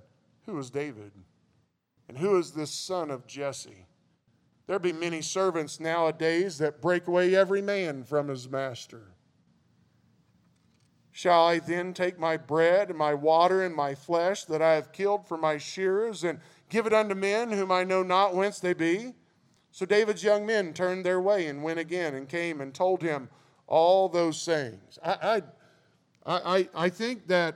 Who 0.47 0.57
is 0.57 0.71
David? 0.71 1.11
And 2.07 2.17
who 2.17 2.39
is 2.39 2.49
this 2.49 2.71
son 2.71 3.11
of 3.11 3.27
Jesse? 3.27 3.85
There 4.69 4.77
be 4.77 4.93
many 4.93 5.23
servants 5.23 5.79
nowadays 5.79 6.59
that 6.59 6.79
break 6.79 7.07
away 7.07 7.35
every 7.35 7.59
man 7.59 8.03
from 8.03 8.27
his 8.27 8.47
master. 8.47 9.15
Shall 11.11 11.47
I 11.47 11.57
then 11.57 11.91
take 11.91 12.19
my 12.19 12.37
bread 12.37 12.89
and 12.89 12.97
my 12.99 13.15
water 13.15 13.63
and 13.63 13.73
my 13.73 13.95
flesh 13.95 14.45
that 14.45 14.61
I 14.61 14.75
have 14.75 14.91
killed 14.91 15.27
for 15.27 15.37
my 15.37 15.57
shearers 15.57 16.23
and 16.23 16.39
give 16.69 16.85
it 16.85 16.93
unto 16.93 17.15
men 17.15 17.51
whom 17.51 17.71
I 17.71 17.83
know 17.83 18.03
not 18.03 18.35
whence 18.35 18.59
they 18.59 18.73
be? 18.73 19.15
So 19.71 19.87
David's 19.87 20.23
young 20.23 20.45
men 20.45 20.71
turned 20.73 21.03
their 21.03 21.19
way 21.19 21.47
and 21.47 21.63
went 21.63 21.79
again 21.79 22.13
and 22.13 22.29
came 22.29 22.61
and 22.61 22.71
told 22.71 23.01
him 23.01 23.27
all 23.65 24.07
those 24.07 24.39
sayings. 24.39 24.99
I, 25.03 25.41
I, 26.27 26.57
I, 26.57 26.69
I 26.75 26.89
think 26.89 27.25
that 27.25 27.55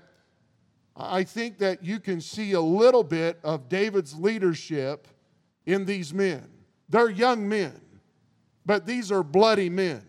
I 0.96 1.24
think 1.24 1.60
that 1.60 1.84
you 1.84 2.00
can 2.00 2.20
see 2.22 2.54
a 2.54 2.62
little 2.62 3.04
bit 3.04 3.40
of 3.44 3.70
David's 3.70 4.16
leadership 4.16 5.08
in 5.68 5.86
these 5.86 6.12
men. 6.12 6.53
They're 6.94 7.10
young 7.10 7.50
men, 7.50 7.74
but 8.68 8.86
these 8.86 9.12
are 9.12 9.24
bloody 9.24 9.68
men. 9.68 10.04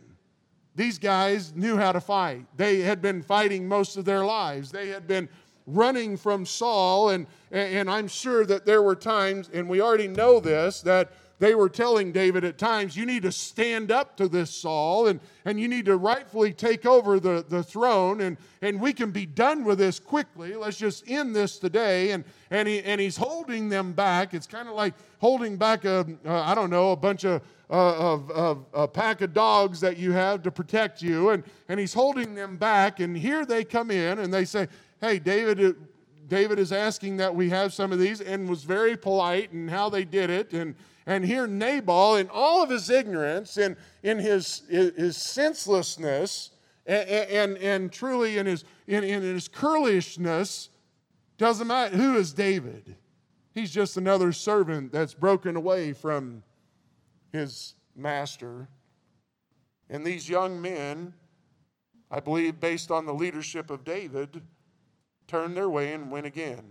These 0.77 0.99
guys 0.99 1.55
knew 1.55 1.79
how 1.79 1.93
to 1.93 2.01
fight. 2.01 2.45
They 2.59 2.81
had 2.81 3.01
been 3.01 3.23
fighting 3.23 3.67
most 3.67 3.97
of 3.97 4.05
their 4.05 4.23
lives. 4.23 4.71
They 4.71 4.89
had 4.89 5.07
been 5.07 5.31
running 5.67 6.19
from 6.19 6.45
Saul, 6.45 7.09
and, 7.09 7.27
and 7.51 7.91
I'm 7.91 8.07
sure 8.07 8.45
that 8.45 8.67
there 8.67 8.83
were 8.83 8.95
times, 8.95 9.49
and 9.55 9.67
we 9.67 9.81
already 9.81 10.09
know 10.09 10.41
this, 10.41 10.83
that 10.83 11.15
they 11.45 11.55
were 11.55 11.69
telling 11.69 12.11
David 12.11 12.43
at 12.43 12.57
times, 12.57 12.97
you 12.97 13.05
need 13.05 13.23
to 13.23 13.31
stand 13.31 13.93
up 13.93 14.17
to 14.17 14.29
this 14.29 14.51
Saul 14.51 15.09
and, 15.09 15.21
and 15.45 15.61
you 15.61 15.69
need 15.69 15.85
to 15.85 15.99
rightfully 15.99 16.55
take 16.55 16.87
over 16.87 17.21
the, 17.21 17.45
the 17.47 17.63
throne 17.63 18.23
and, 18.23 18.39
and 18.63 18.81
we 18.81 18.95
can 18.95 19.11
be 19.11 19.27
done 19.27 19.63
with 19.63 19.77
this 19.77 19.99
quickly. 19.99 20.55
Let's 20.55 20.79
just 20.79 21.05
end 21.07 21.37
this 21.37 21.59
today. 21.59 22.13
And, 22.13 22.25
and, 22.51 22.67
he, 22.67 22.81
and 22.81 22.99
he's 22.99 23.19
holding 23.19 23.69
them 23.69 23.93
back. 23.93 24.33
It's 24.33 24.47
kind 24.47 24.71
of 24.71 24.75
like 24.75 24.95
holding 25.19 25.59
back 25.59 25.85
a 25.85 26.07
uh, 26.25 26.33
I 26.33 26.55
don't 26.55 26.71
know, 26.71 26.93
a 26.93 26.97
bunch 26.97 27.25
of, 27.25 27.43
uh, 27.69 28.15
of, 28.15 28.31
of 28.31 28.65
a 28.73 28.89
pack 28.89 29.21
of 29.21 29.35
dogs 29.35 29.81
that 29.81 29.99
you 29.99 30.13
have 30.13 30.43
to 30.45 30.51
protect 30.51 31.03
you. 31.03 31.29
And, 31.29 31.45
and 31.69 31.79
he's 31.79 31.93
holding 31.93 32.35
them 32.35 32.57
back. 32.57 33.01
And 33.01 33.15
here 33.15 33.45
they 33.45 33.65
come 33.65 33.91
in 33.91 34.19
and 34.19 34.33
they 34.33 34.47
say, 34.47 34.67
hey, 35.03 35.19
David, 35.19 35.77
David 36.27 36.59
is 36.59 36.73
asking 36.73 37.19
that 37.19 37.35
we 37.35 37.51
have 37.51 37.75
some 37.75 37.93
of 37.93 37.99
these 37.99 38.23
and 38.23 38.49
was 38.49 38.65
very 38.65 38.97
polite 38.97 39.53
in 39.53 39.69
how 39.69 39.91
they 39.91 40.07
did 40.07 40.31
it. 40.31 40.55
And, 40.55 40.75
and 41.07 41.25
here 41.25 41.47
Nabal, 41.47 42.17
in 42.17 42.29
all 42.31 42.63
of 42.63 42.71
his 42.71 42.89
ignorance 42.89 43.57
and 43.57 43.77
in 44.03 44.19
his, 44.19 44.63
his 44.69 45.17
senselessness 45.17 46.51
and, 46.87 47.09
and, 47.09 47.59
and 47.59 47.93
truly 47.93 48.39
in 48.39 48.47
his, 48.47 48.65
in, 48.87 49.05
in 49.05 49.23
his 49.23 49.49
curlishness, 49.49 50.69
doesn't 51.37 51.67
matter 51.67 51.97
who 51.97 52.17
is 52.17 52.33
David. 52.33 52.97
He's 53.53 53.71
just 53.71 53.97
another 53.97 54.33
servant 54.33 54.93
that's 54.93 55.15
broken 55.15 55.57
away 55.57 55.93
from 55.93 56.43
his 57.33 57.75
master. 57.95 58.69
And 59.91 60.05
these 60.05 60.29
young 60.29 60.61
men, 60.61 61.13
I 62.11 62.21
believe, 62.21 62.61
based 62.61 62.91
on 62.91 63.05
the 63.05 63.15
leadership 63.15 63.71
of 63.71 63.85
David, 63.85 64.43
turned 65.27 65.57
their 65.57 65.69
way 65.69 65.93
and 65.93 66.11
went 66.11 66.27
again. 66.27 66.65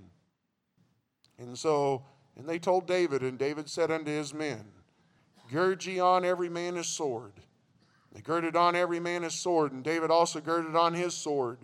And 1.38 1.58
so 1.58 2.04
and 2.38 2.48
they 2.48 2.60
told 2.60 2.88
David, 2.88 3.22
and 3.22 3.38
David 3.38 3.70
said 3.70 3.92
unto 3.92 4.12
his 4.12 4.34
men, 4.34 4.66
Gird 5.52 5.86
ye 5.86 6.00
on 6.00 6.26
every 6.26 6.50
man 6.50 6.76
his 6.76 6.88
sword. 6.88 7.34
They 8.12 8.22
girded 8.22 8.56
on 8.56 8.76
every 8.76 9.00
man 9.00 9.24
his 9.24 9.34
sword, 9.34 9.72
and 9.72 9.84
David 9.84 10.12
also 10.12 10.40
girded 10.40 10.76
on 10.76 10.94
his 10.94 11.14
sword. 11.14 11.60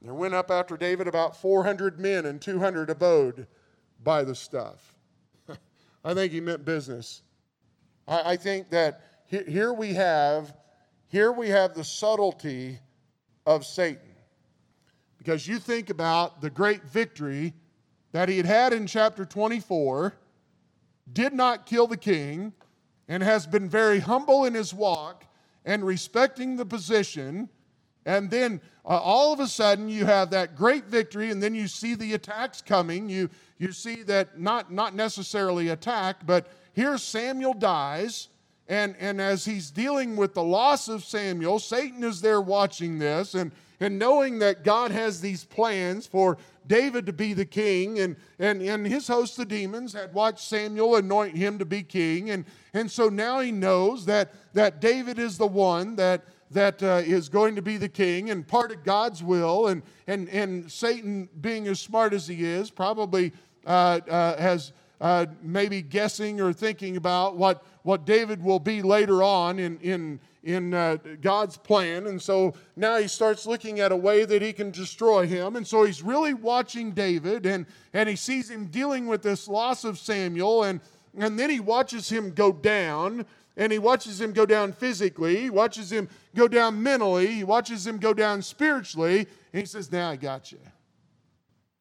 And 0.00 0.08
there 0.08 0.14
went 0.14 0.34
up 0.34 0.50
after 0.50 0.76
David 0.76 1.06
about 1.06 1.36
400 1.36 1.98
men, 1.98 2.26
and 2.26 2.40
200 2.40 2.90
abode 2.90 3.46
by 4.02 4.24
the 4.24 4.34
stuff. 4.34 4.94
I 6.04 6.14
think 6.14 6.32
he 6.32 6.40
meant 6.40 6.64
business. 6.64 7.22
I, 8.08 8.32
I 8.32 8.36
think 8.36 8.70
that 8.70 9.02
here 9.26 9.72
we 9.72 9.94
have 9.94 10.54
here 11.10 11.32
we 11.32 11.48
have 11.48 11.74
the 11.74 11.82
subtlety 11.82 12.78
of 13.44 13.66
Satan. 13.66 14.14
Because 15.18 15.46
you 15.46 15.58
think 15.58 15.90
about 15.90 16.40
the 16.40 16.50
great 16.50 16.84
victory 16.84 17.52
that 18.12 18.28
he 18.28 18.36
had 18.36 18.46
had 18.46 18.72
in 18.72 18.86
chapter 18.86 19.24
24, 19.24 20.14
did 21.12 21.32
not 21.32 21.66
kill 21.66 21.86
the 21.86 21.96
king, 21.96 22.52
and 23.08 23.22
has 23.22 23.46
been 23.46 23.68
very 23.68 23.98
humble 23.98 24.44
in 24.44 24.54
his 24.54 24.72
walk 24.72 25.24
and 25.64 25.84
respecting 25.84 26.56
the 26.56 26.64
position. 26.64 27.48
And 28.06 28.30
then 28.30 28.60
uh, 28.84 28.88
all 28.88 29.32
of 29.32 29.40
a 29.40 29.46
sudden 29.46 29.88
you 29.88 30.04
have 30.04 30.30
that 30.30 30.56
great 30.56 30.84
victory, 30.84 31.30
and 31.30 31.42
then 31.42 31.54
you 31.54 31.66
see 31.66 31.94
the 31.94 32.14
attacks 32.14 32.62
coming. 32.62 33.08
You, 33.08 33.28
you 33.58 33.72
see 33.72 34.02
that 34.04 34.40
not, 34.40 34.72
not 34.72 34.94
necessarily 34.94 35.68
attack, 35.68 36.24
but 36.24 36.48
here 36.72 36.96
Samuel 36.98 37.54
dies. 37.54 38.28
And, 38.68 38.94
and 39.00 39.20
as 39.20 39.44
he's 39.44 39.72
dealing 39.72 40.14
with 40.14 40.34
the 40.34 40.44
loss 40.44 40.88
of 40.88 41.04
Samuel, 41.04 41.58
Satan 41.58 42.04
is 42.04 42.20
there 42.20 42.40
watching 42.40 43.00
this 43.00 43.34
and, 43.34 43.50
and 43.80 43.98
knowing 43.98 44.38
that 44.40 44.62
God 44.62 44.90
has 44.90 45.20
these 45.20 45.44
plans 45.44 46.06
for 46.06 46.36
David 46.66 47.06
to 47.06 47.12
be 47.12 47.32
the 47.32 47.44
king, 47.44 47.98
and, 47.98 48.14
and, 48.38 48.62
and 48.62 48.86
his 48.86 49.08
host 49.08 49.38
of 49.38 49.48
demons 49.48 49.92
had 49.92 50.14
watched 50.14 50.46
Samuel 50.46 50.96
anoint 50.96 51.36
him 51.36 51.58
to 51.58 51.64
be 51.64 51.82
king. 51.82 52.30
And, 52.30 52.44
and 52.74 52.88
so 52.88 53.08
now 53.08 53.40
he 53.40 53.50
knows 53.50 54.04
that, 54.06 54.32
that 54.54 54.80
David 54.80 55.18
is 55.18 55.36
the 55.36 55.46
one 55.46 55.96
that, 55.96 56.22
that 56.52 56.80
uh, 56.82 57.02
is 57.04 57.28
going 57.28 57.56
to 57.56 57.62
be 57.62 57.76
the 57.76 57.88
king 57.88 58.30
and 58.30 58.46
part 58.46 58.70
of 58.70 58.84
God's 58.84 59.22
will. 59.22 59.68
And, 59.68 59.82
and, 60.06 60.28
and 60.28 60.70
Satan, 60.70 61.28
being 61.40 61.66
as 61.66 61.80
smart 61.80 62.12
as 62.12 62.28
he 62.28 62.44
is, 62.44 62.70
probably 62.70 63.32
uh, 63.66 64.00
uh, 64.08 64.40
has 64.40 64.72
uh, 65.00 65.26
maybe 65.42 65.80
guessing 65.80 66.40
or 66.40 66.52
thinking 66.52 66.96
about 66.96 67.36
what, 67.36 67.64
what 67.82 68.04
David 68.04 68.42
will 68.42 68.58
be 68.58 68.82
later 68.82 69.22
on 69.22 69.58
in, 69.58 69.78
in, 69.80 70.20
in 70.44 70.74
uh, 70.74 70.98
God's 71.22 71.56
plan. 71.56 72.06
And 72.06 72.20
so 72.20 72.54
now 72.76 72.98
he 72.98 73.08
starts 73.08 73.46
looking 73.46 73.80
at 73.80 73.92
a 73.92 73.96
way 73.96 74.24
that 74.24 74.42
he 74.42 74.52
can 74.52 74.70
destroy 74.70 75.26
him. 75.26 75.56
And 75.56 75.66
so 75.66 75.84
he's 75.84 76.02
really 76.02 76.34
watching 76.34 76.92
David 76.92 77.46
and, 77.46 77.66
and 77.94 78.08
he 78.08 78.16
sees 78.16 78.50
him 78.50 78.66
dealing 78.66 79.06
with 79.06 79.22
this 79.22 79.48
loss 79.48 79.84
of 79.84 79.98
Samuel. 79.98 80.64
And, 80.64 80.80
and 81.16 81.38
then 81.38 81.48
he 81.48 81.60
watches 81.60 82.08
him 82.10 82.32
go 82.32 82.52
down. 82.52 83.24
And 83.56 83.72
he 83.72 83.78
watches 83.78 84.20
him 84.20 84.32
go 84.32 84.46
down 84.46 84.72
physically. 84.72 85.36
He 85.36 85.50
watches 85.50 85.90
him 85.90 86.08
go 86.34 86.48
down 86.48 86.82
mentally. 86.82 87.26
He 87.26 87.44
watches 87.44 87.86
him 87.86 87.98
go 87.98 88.14
down 88.14 88.40
spiritually. 88.42 89.26
And 89.52 89.60
he 89.60 89.66
says, 89.66 89.90
Now 89.90 90.10
I 90.10 90.16
got 90.16 90.52
you. 90.52 90.60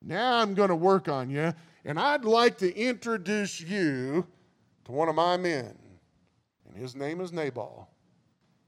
Now 0.02 0.40
I'm 0.40 0.56
going 0.56 0.70
to 0.70 0.76
work 0.76 1.08
on 1.08 1.30
you. 1.30 1.54
And 1.86 2.00
I'd 2.00 2.26
like 2.26 2.58
to 2.60 2.76
introduce 2.76 3.62
you 3.62 4.28
to 4.86 4.92
one 4.92 5.10
of 5.10 5.16
my 5.16 5.38
men. 5.38 5.78
And 6.68 6.76
his 6.76 6.96
name 6.96 7.22
is 7.22 7.32
Nabal. 7.32 7.90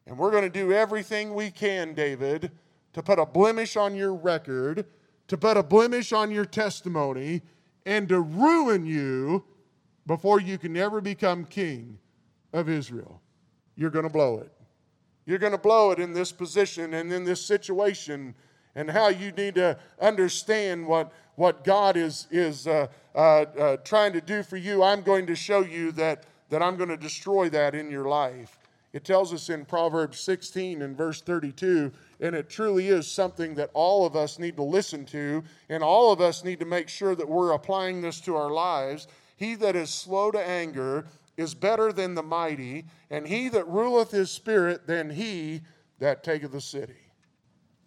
And 0.08 0.18
we're 0.18 0.32
going 0.32 0.44
to 0.44 0.50
do 0.50 0.72
everything 0.72 1.34
we 1.34 1.52
can, 1.52 1.94
David, 1.94 2.52
to 2.94 3.04
put 3.04 3.20
a 3.20 3.26
blemish 3.26 3.78
on 3.78 3.96
your 3.96 4.14
record, 4.14 4.86
to 5.28 5.38
put 5.38 5.58
a 5.58 5.64
blemish 5.64 6.12
on 6.12 6.32
your 6.32 6.46
testimony, 6.46 7.42
and 7.86 8.10
to 8.10 8.20
ruin 8.20 8.86
you 8.86 9.44
before 10.06 10.40
you 10.42 10.58
can 10.58 10.76
ever 10.76 11.02
become 11.02 11.46
king 11.46 11.98
of 12.54 12.70
Israel. 12.70 13.22
You're 13.76 13.90
going 13.90 14.04
to 14.04 14.12
blow 14.12 14.40
it. 14.40 14.52
You're 15.26 15.38
going 15.38 15.52
to 15.52 15.58
blow 15.58 15.92
it 15.92 16.00
in 16.00 16.14
this 16.14 16.32
position 16.32 16.94
and 16.94 17.14
in 17.14 17.24
this 17.24 17.44
situation, 17.46 18.36
and 18.76 18.90
how 18.90 19.10
you 19.10 19.32
need 19.32 19.56
to 19.56 19.78
understand 20.00 20.88
what, 20.88 21.12
what 21.36 21.64
God 21.64 21.98
is, 21.98 22.28
is 22.32 22.68
uh, 22.68 22.88
uh, 23.14 23.18
uh, 23.20 23.78
trying 23.78 24.14
to 24.14 24.22
do 24.22 24.44
for 24.44 24.58
you. 24.58 24.84
I'm 24.84 25.02
going 25.02 25.28
to 25.28 25.36
show 25.36 25.62
you 25.62 25.92
that, 25.94 26.26
that 26.50 26.62
I'm 26.62 26.78
going 26.78 26.90
to 26.90 26.98
destroy 26.98 27.50
that 27.50 27.76
in 27.76 27.92
your 27.92 28.06
life. 28.06 28.58
It 28.94 29.06
tells 29.06 29.34
us 29.34 29.50
in 29.50 29.64
Proverbs 29.64 30.20
16 30.20 30.82
and 30.82 30.98
verse 30.98 31.22
32, 31.22 31.92
and 32.20 32.36
it 32.36 32.50
truly 32.50 32.90
is 32.90 33.08
something 33.08 33.56
that 33.56 33.70
all 33.74 34.06
of 34.06 34.18
us 34.18 34.38
need 34.38 34.58
to 34.58 34.64
listen 34.64 35.06
to, 35.06 35.44
and 35.70 35.82
all 35.82 36.12
of 36.12 36.20
us 36.20 36.44
need 36.44 36.60
to 36.60 36.66
make 36.66 36.90
sure 36.90 37.16
that 37.16 37.28
we're 37.28 37.54
applying 37.54 38.02
this 38.02 38.20
to 38.22 38.36
our 38.36 38.52
lives. 38.52 39.08
He 39.38 39.56
that 39.56 39.78
is 39.78 39.90
slow 39.90 40.30
to 40.32 40.46
anger 40.46 41.06
is 41.38 41.54
better 41.54 41.94
than 41.94 42.16
the 42.16 42.24
mighty, 42.24 42.86
and 43.10 43.26
he 43.26 43.48
that 43.50 43.68
ruleth 43.68 44.12
his 44.12 44.30
spirit 44.30 44.86
than 44.88 45.10
he 45.10 45.62
that 46.00 46.24
taketh 46.24 46.52
the 46.52 46.62
city. 46.62 47.01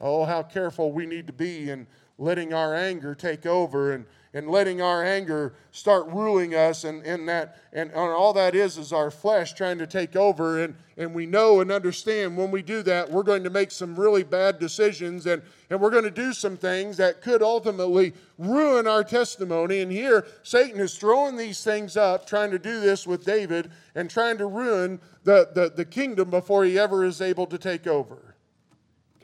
Oh, 0.04 0.26
how 0.26 0.42
careful 0.42 0.92
we 0.92 1.06
need 1.06 1.26
to 1.28 1.32
be 1.32 1.70
in 1.70 1.86
letting 2.18 2.52
our 2.52 2.74
anger 2.74 3.14
take 3.14 3.46
over 3.46 3.92
and 3.92 4.04
and 4.34 4.50
letting 4.50 4.82
our 4.82 5.04
anger 5.04 5.54
start 5.70 6.06
ruling 6.08 6.54
us 6.54 6.82
and, 6.84 7.04
and 7.06 7.28
that 7.28 7.56
and, 7.72 7.90
and 7.90 7.98
all 7.98 8.32
that 8.32 8.54
is 8.54 8.76
is 8.76 8.92
our 8.92 9.10
flesh 9.10 9.54
trying 9.54 9.78
to 9.78 9.86
take 9.86 10.14
over 10.14 10.62
and, 10.62 10.74
and 10.96 11.14
we 11.14 11.24
know 11.24 11.60
and 11.60 11.72
understand 11.72 12.36
when 12.36 12.50
we 12.50 12.60
do 12.60 12.82
that 12.82 13.10
we're 13.10 13.22
going 13.22 13.44
to 13.44 13.50
make 13.50 13.70
some 13.70 13.98
really 13.98 14.22
bad 14.22 14.58
decisions 14.58 15.26
and, 15.26 15.40
and 15.70 15.80
we're 15.80 15.90
going 15.90 16.04
to 16.04 16.10
do 16.10 16.32
some 16.32 16.56
things 16.56 16.96
that 16.96 17.22
could 17.22 17.42
ultimately 17.42 18.12
ruin 18.38 18.86
our 18.86 19.04
testimony. 19.04 19.80
And 19.80 19.90
here 19.90 20.26
satan 20.42 20.80
is 20.80 20.98
throwing 20.98 21.36
these 21.36 21.64
things 21.64 21.96
up 21.96 22.26
trying 22.26 22.50
to 22.50 22.58
do 22.58 22.80
this 22.80 23.06
with 23.06 23.24
david 23.24 23.70
and 23.94 24.10
trying 24.10 24.38
to 24.38 24.46
ruin 24.46 25.00
the, 25.22 25.48
the, 25.54 25.72
the 25.74 25.84
kingdom 25.84 26.30
before 26.30 26.64
he 26.64 26.78
ever 26.78 27.04
is 27.04 27.20
able 27.20 27.46
to 27.46 27.58
take 27.58 27.86
over 27.86 28.33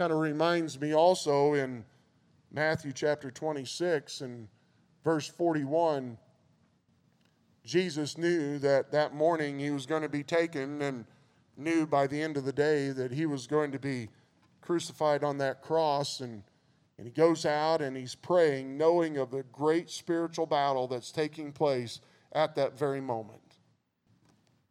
kind 0.01 0.15
of 0.15 0.19
reminds 0.19 0.81
me 0.81 0.95
also 0.95 1.53
in 1.53 1.85
matthew 2.51 2.91
chapter 2.91 3.31
26 3.31 4.23
and 4.23 4.49
verse 5.05 5.29
41, 5.29 6.17
Jesus 7.67 8.17
knew 8.17 8.59
that 8.61 8.93
that 8.93 9.15
morning 9.15 9.59
he 9.59 9.71
was 9.71 9.85
going 9.85 10.01
to 10.01 10.09
be 10.09 10.23
taken 10.23 10.81
and 10.81 11.05
knew 11.55 11.87
by 11.87 12.07
the 12.07 12.19
end 12.19 12.39
of 12.39 12.47
the 12.47 12.53
day 12.55 12.89
that 12.89 13.13
he 13.13 13.27
was 13.27 13.47
going 13.47 13.73
to 13.73 13.79
be 13.79 14.09
crucified 14.63 15.23
on 15.23 15.37
that 15.37 15.61
cross. 15.61 16.21
And, 16.21 16.45
and 16.97 17.07
he 17.07 17.13
goes 17.13 17.45
out 17.45 17.83
and 17.83 17.95
he's 17.95 18.15
praying, 18.15 18.79
knowing 18.79 19.19
of 19.19 19.31
the 19.31 19.43
great 19.53 19.91
spiritual 19.91 20.47
battle 20.47 20.89
that's 20.89 21.13
taking 21.13 21.53
place 21.53 22.01
at 22.33 22.55
that 22.55 22.79
very 22.79 23.03
moment. 23.03 23.59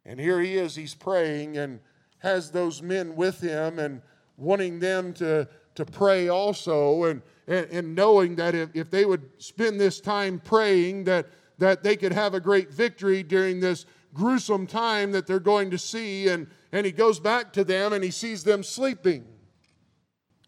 And 0.04 0.18
here 0.18 0.40
he 0.40 0.56
is, 0.56 0.74
he's 0.74 0.96
praying 0.96 1.56
and 1.56 1.78
has 2.18 2.50
those 2.50 2.82
men 2.82 3.14
with 3.14 3.40
him 3.40 3.78
and 3.78 4.02
wanting 4.40 4.78
them 4.78 5.12
to, 5.14 5.48
to 5.74 5.84
pray 5.84 6.28
also 6.28 7.04
and, 7.04 7.22
and, 7.46 7.66
and 7.70 7.94
knowing 7.94 8.36
that 8.36 8.54
if, 8.54 8.70
if 8.74 8.90
they 8.90 9.04
would 9.04 9.28
spend 9.38 9.78
this 9.78 10.00
time 10.00 10.40
praying 10.40 11.04
that, 11.04 11.26
that 11.58 11.82
they 11.82 11.96
could 11.96 12.12
have 12.12 12.34
a 12.34 12.40
great 12.40 12.72
victory 12.72 13.22
during 13.22 13.60
this 13.60 13.86
gruesome 14.14 14.66
time 14.66 15.12
that 15.12 15.26
they're 15.26 15.38
going 15.38 15.70
to 15.70 15.78
see 15.78 16.28
and, 16.28 16.46
and 16.72 16.84
he 16.84 16.92
goes 16.92 17.20
back 17.20 17.52
to 17.52 17.64
them 17.64 17.92
and 17.92 18.02
he 18.02 18.10
sees 18.10 18.42
them 18.42 18.62
sleeping 18.62 19.24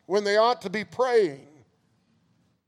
when 0.06 0.24
they 0.24 0.36
ought 0.36 0.60
to 0.62 0.70
be 0.70 0.84
praying. 0.84 1.46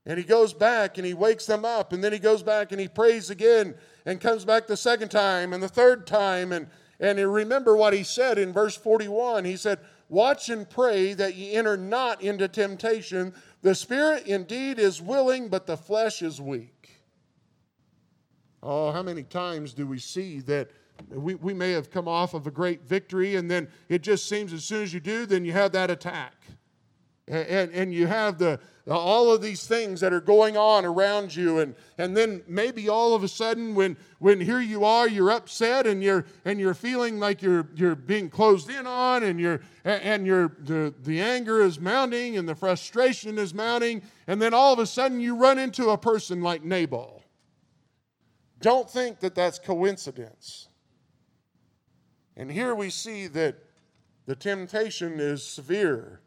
And 0.05 0.17
he 0.19 0.23
goes 0.23 0.53
back 0.53 0.97
and 0.97 1.05
he 1.05 1.13
wakes 1.13 1.47
them 1.47 1.65
up, 1.65 1.91
and 1.91 2.03
then 2.03 2.13
he 2.13 2.19
goes 2.19 2.43
back 2.43 2.71
and 2.71 2.79
he 2.79 2.87
prays 2.87 3.31
again 3.31 3.73
and 4.05 4.21
comes 4.21 4.45
back 4.45 4.67
the 4.67 4.77
second 4.77 5.09
time 5.09 5.51
and 5.51 5.63
the 5.63 5.67
third 5.67 6.05
time. 6.05 6.51
And, 6.51 6.67
and 6.99 7.17
remember 7.33 7.75
what 7.75 7.93
he 7.93 8.03
said 8.03 8.37
in 8.37 8.53
verse 8.53 8.75
41. 8.75 9.45
He 9.45 9.57
said, 9.57 9.79
Watch 10.07 10.49
and 10.49 10.69
pray 10.69 11.13
that 11.13 11.35
ye 11.35 11.53
enter 11.53 11.77
not 11.77 12.21
into 12.21 12.47
temptation. 12.47 13.33
The 13.61 13.73
spirit 13.73 14.27
indeed 14.27 14.77
is 14.77 15.01
willing, 15.01 15.49
but 15.49 15.65
the 15.65 15.77
flesh 15.77 16.21
is 16.21 16.39
weak. 16.39 17.01
Oh, 18.61 18.91
how 18.91 19.03
many 19.03 19.23
times 19.23 19.73
do 19.73 19.87
we 19.87 19.99
see 19.99 20.39
that 20.41 20.69
we, 21.09 21.35
we 21.35 21.53
may 21.53 21.71
have 21.71 21.91
come 21.91 22.07
off 22.07 22.33
of 22.33 22.47
a 22.47 22.51
great 22.51 22.83
victory, 22.83 23.35
and 23.35 23.49
then 23.49 23.67
it 23.89 24.01
just 24.01 24.29
seems 24.29 24.53
as 24.53 24.63
soon 24.63 24.83
as 24.83 24.93
you 24.93 24.99
do, 24.99 25.25
then 25.25 25.45
you 25.45 25.51
have 25.51 25.71
that 25.73 25.89
attack. 25.89 26.33
And, 27.27 27.71
and, 27.71 27.93
you 27.93 28.05
have 28.05 28.37
the, 28.37 28.59
all 28.87 29.33
of 29.33 29.41
these 29.41 29.65
things 29.65 29.99
that 30.01 30.13
are 30.13 30.21
going 30.21 30.55
on 30.57 30.85
around 30.85 31.35
you. 31.35 31.59
And, 31.59 31.75
and 31.97 32.15
then 32.15 32.43
maybe 32.47 32.87
all 32.87 33.15
of 33.15 33.23
a 33.23 33.27
sudden 33.27 33.73
when, 33.73 33.97
when 34.19 34.39
here 34.39 34.61
you 34.61 34.85
are 34.85 35.07
you're 35.07 35.31
upset 35.31 35.87
and 35.87 36.03
you're, 36.03 36.25
and 36.45 36.59
you're 36.59 36.75
feeling 36.75 37.19
like 37.19 37.41
you're, 37.41 37.67
you're 37.75 37.95
being 37.95 38.29
closed 38.29 38.69
in 38.69 38.85
on 38.85 39.23
and, 39.23 39.39
you're, 39.39 39.61
and 39.83 40.27
you're, 40.27 40.51
the, 40.59 40.93
the 41.03 41.19
anger 41.19 41.61
is 41.61 41.79
mounting 41.79 42.37
and 42.37 42.47
the 42.47 42.55
frustration 42.55 43.39
is 43.39 43.53
mounting. 43.53 44.03
And 44.27 44.39
then 44.39 44.53
all 44.53 44.73
of 44.73 44.79
a 44.79 44.85
sudden 44.85 45.19
you 45.19 45.35
run 45.35 45.57
into 45.57 45.89
a 45.89 45.97
person 45.97 46.41
like 46.41 46.63
nabal. 46.63 47.23
Don't 48.61 48.89
think 48.89 49.19
that 49.19 49.35
that's 49.35 49.57
coincidence. 49.57 50.67
And 52.37 52.51
here 52.51 52.75
we 52.75 52.89
see 52.89 53.27
that 53.27 53.55
the 54.25 54.35
temptation 54.35 55.19
is 55.19 55.43
severe. 55.43 56.21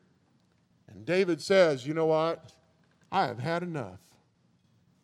And 0.98 1.06
David 1.06 1.40
says, 1.40 1.86
You 1.86 1.94
know 1.94 2.06
what? 2.06 2.52
I 3.12 3.26
have 3.26 3.38
had 3.38 3.62
enough. 3.62 4.00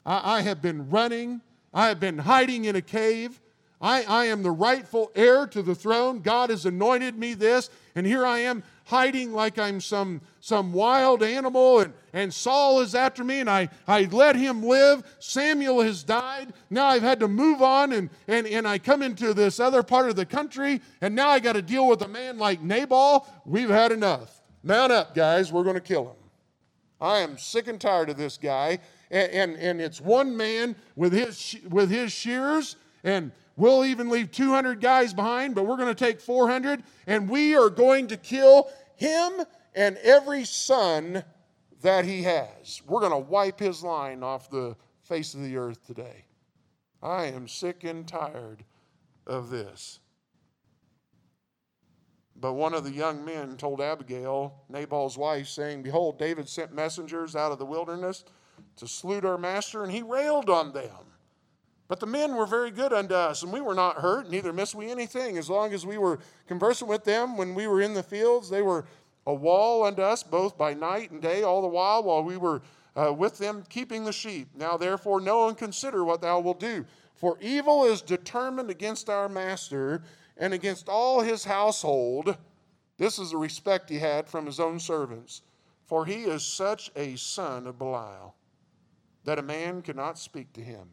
I, 0.05 0.39
I 0.39 0.41
have 0.41 0.61
been 0.61 0.91
running, 0.91 1.41
I 1.73 1.87
have 1.87 2.01
been 2.01 2.19
hiding 2.19 2.65
in 2.65 2.75
a 2.75 2.83
cave. 2.83 3.41
I, 3.81 4.03
I 4.03 4.25
am 4.27 4.43
the 4.43 4.51
rightful 4.51 5.13
heir 5.15 5.47
to 5.49 5.63
the 5.63 5.75
throne. 5.75 6.21
God 6.21 6.51
has 6.51 6.67
anointed 6.67 7.17
me 7.17 7.35
this, 7.35 7.71
and 7.95 8.07
here 8.07 8.27
I 8.27 8.39
am 8.39 8.65
hiding 8.87 9.33
like 9.33 9.59
I'm 9.59 9.81
some, 9.81 10.21
some 10.41 10.73
wild 10.73 11.23
animal, 11.23 11.81
and, 11.81 11.93
and 12.13 12.33
Saul 12.33 12.81
is 12.81 12.95
after 12.95 13.23
me, 13.23 13.41
and 13.41 13.51
I, 13.51 13.69
I 13.87 14.05
let 14.05 14.37
him 14.37 14.65
live. 14.65 15.05
Samuel 15.21 15.83
has 15.83 16.03
died. 16.03 16.55
Now 16.71 16.87
I've 16.87 17.03
had 17.03 17.21
to 17.21 17.29
move 17.29 17.63
on, 17.63 17.93
and, 17.93 18.11
and, 18.27 18.47
and 18.47 18.67
I 18.67 18.79
come 18.79 19.03
into 19.03 19.33
this 19.33 19.61
other 19.61 19.83
part 19.83 20.09
of 20.09 20.17
the 20.17 20.27
country, 20.27 20.81
and 21.01 21.15
now 21.15 21.29
I 21.29 21.39
got 21.39 21.53
to 21.53 21.63
deal 21.63 21.87
with 21.87 22.03
a 22.03 22.09
man 22.09 22.39
like 22.39 22.63
Nabal. 22.63 23.29
We've 23.45 23.71
had 23.71 23.93
enough. 23.93 24.41
Mount 24.65 24.91
up, 24.91 25.15
guys. 25.15 25.53
We're 25.53 25.63
going 25.63 25.75
to 25.75 25.81
kill 25.81 26.07
him. 26.07 26.17
I 27.01 27.19
am 27.19 27.39
sick 27.39 27.69
and 27.69 27.81
tired 27.81 28.11
of 28.11 28.17
this 28.17 28.37
guy. 28.37 28.81
And, 29.11 29.31
and, 29.33 29.57
and 29.57 29.81
it's 29.81 30.01
one 30.01 30.37
man 30.37 30.75
with 30.97 31.13
his, 31.13 31.57
with 31.69 31.91
his 31.91 32.11
shears, 32.11 32.75
and 33.05 33.31
We'll 33.57 33.85
even 33.85 34.09
leave 34.09 34.33
200 34.33 34.81
guys 34.81 35.15
behind, 35.15 35.55
but 35.55 35.65
we're 35.65 35.77
going 35.77 35.95
to 35.95 36.05
take 36.05 36.21
400 36.21 36.83
and 37.07 37.29
we 37.29 37.55
are 37.55 37.71
going 37.71 38.09
to 38.09 38.17
kill 38.17 38.69
him 38.97 39.33
and 39.75 39.97
every 39.99 40.45
son 40.45 41.23
that 41.83 42.05
he 42.05 42.23
has. 42.23 42.83
We're 42.87 43.01
going 43.01 43.13
to 43.13 43.19
wipe 43.19 43.61
his 43.61 43.83
line 43.83 44.23
off 44.23 44.51
the 44.51 44.77
face 45.03 45.35
of 45.35 45.43
the 45.43 45.57
earth 45.57 45.87
today. 45.87 46.25
I 47.03 47.27
am 47.27 47.47
sick 47.47 47.85
and 47.85 48.07
tired 48.09 48.65
of 49.27 49.51
this. 49.51 50.01
But 52.41 52.55
one 52.55 52.75
of 52.75 52.85
the 52.85 52.91
young 52.91 53.25
men 53.25 53.57
told 53.57 53.81
Abigail, 53.81 54.55
Nabal's 54.69 55.17
wife, 55.17 55.49
saying, 55.49 55.83
Behold, 55.83 56.19
David 56.19 56.49
sent 56.49 56.75
messengers 56.75 57.37
out 57.37 57.53
of 57.53 57.59
the 57.59 57.67
wilderness 57.67 58.25
to 58.77 58.89
salute 58.89 59.25
our 59.25 59.39
master, 59.39 59.83
and 59.83 59.93
he 59.93 60.03
railed 60.03 60.51
on 60.51 60.73
them. 60.73 61.15
But 61.87 62.01
the 62.01 62.07
men 62.07 62.35
were 62.35 62.47
very 62.47 62.71
good 62.71 62.93
unto 62.93 63.15
us, 63.15 63.43
and 63.43 63.53
we 63.53 63.61
were 63.61 63.75
not 63.75 63.99
hurt, 63.99 64.31
neither 64.31 64.53
missed 64.53 64.75
we 64.75 64.91
anything. 64.91 65.39
As 65.39 65.51
long 65.51 65.73
as 65.73 65.87
we 65.87 65.99
were 65.99 66.19
conversing 66.49 66.89
with 66.89 67.05
them 67.05 67.37
when 67.37 67.55
we 67.55 67.67
were 67.67 67.81
in 67.81 67.95
the 67.95 68.03
fields, 68.03 68.49
they 68.49 68.63
were 68.63 68.87
a 69.27 69.35
wall 69.35 69.85
unto 69.85 70.03
us, 70.03 70.23
both 70.23 70.59
by 70.59 70.75
night 70.75 71.11
and 71.11 71.23
day, 71.23 71.43
all 71.43 71.63
the 71.63 71.69
while 71.69 72.03
while 72.03 72.25
we 72.25 72.37
were 72.37 72.63
uh, 72.97 73.13
with 73.13 73.39
them 73.39 73.65
keeping 73.69 74.05
the 74.05 74.13
sheep. 74.13 74.49
Now 74.55 74.77
therefore 74.77 75.21
know 75.21 75.49
and 75.49 75.57
consider 75.57 76.05
what 76.05 76.21
thou 76.21 76.41
wilt 76.41 76.61
do. 76.61 76.85
For 77.15 77.39
evil 77.41 77.85
is 77.85 78.03
determined 78.03 78.71
against 78.71 79.09
our 79.09 79.29
master 79.29 80.03
and 80.37 80.53
against 80.53 80.89
all 80.89 81.21
his 81.21 81.45
household. 81.45 82.37
This 82.99 83.19
is 83.19 83.31
the 83.31 83.37
respect 83.37 83.91
he 83.91 83.99
had 83.99 84.29
from 84.29 84.47
his 84.47 84.61
own 84.61 84.79
servants. 84.79 85.43
For 85.85 86.07
he 86.07 86.23
is 86.23 86.43
such 86.43 86.91
a 86.97 87.17
son 87.17 87.67
of 87.67 87.79
Belial 87.79 88.35
that 89.25 89.39
a 89.39 89.43
man 89.43 89.83
cannot 89.83 90.19
speak 90.19 90.53
to 90.55 90.61
him. 90.61 90.89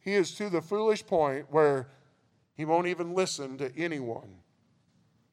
He 0.00 0.14
is 0.14 0.34
to 0.36 0.48
the 0.48 0.62
foolish 0.62 1.04
point 1.04 1.46
where 1.50 1.88
he 2.54 2.64
won't 2.64 2.86
even 2.86 3.14
listen 3.14 3.58
to 3.58 3.76
anyone. 3.76 4.38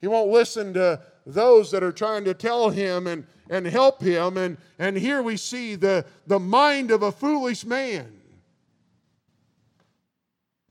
He 0.01 0.07
won't 0.07 0.31
listen 0.31 0.73
to 0.73 1.01
those 1.25 1.71
that 1.71 1.83
are 1.83 1.91
trying 1.91 2.25
to 2.25 2.33
tell 2.33 2.69
him 2.69 3.07
and, 3.07 3.25
and 3.49 3.65
help 3.65 4.01
him. 4.01 4.37
And, 4.37 4.57
and 4.77 4.97
here 4.97 5.21
we 5.21 5.37
see 5.37 5.75
the, 5.75 6.05
the 6.27 6.39
mind 6.39 6.91
of 6.91 7.03
a 7.03 7.11
foolish 7.11 7.65
man. 7.65 8.21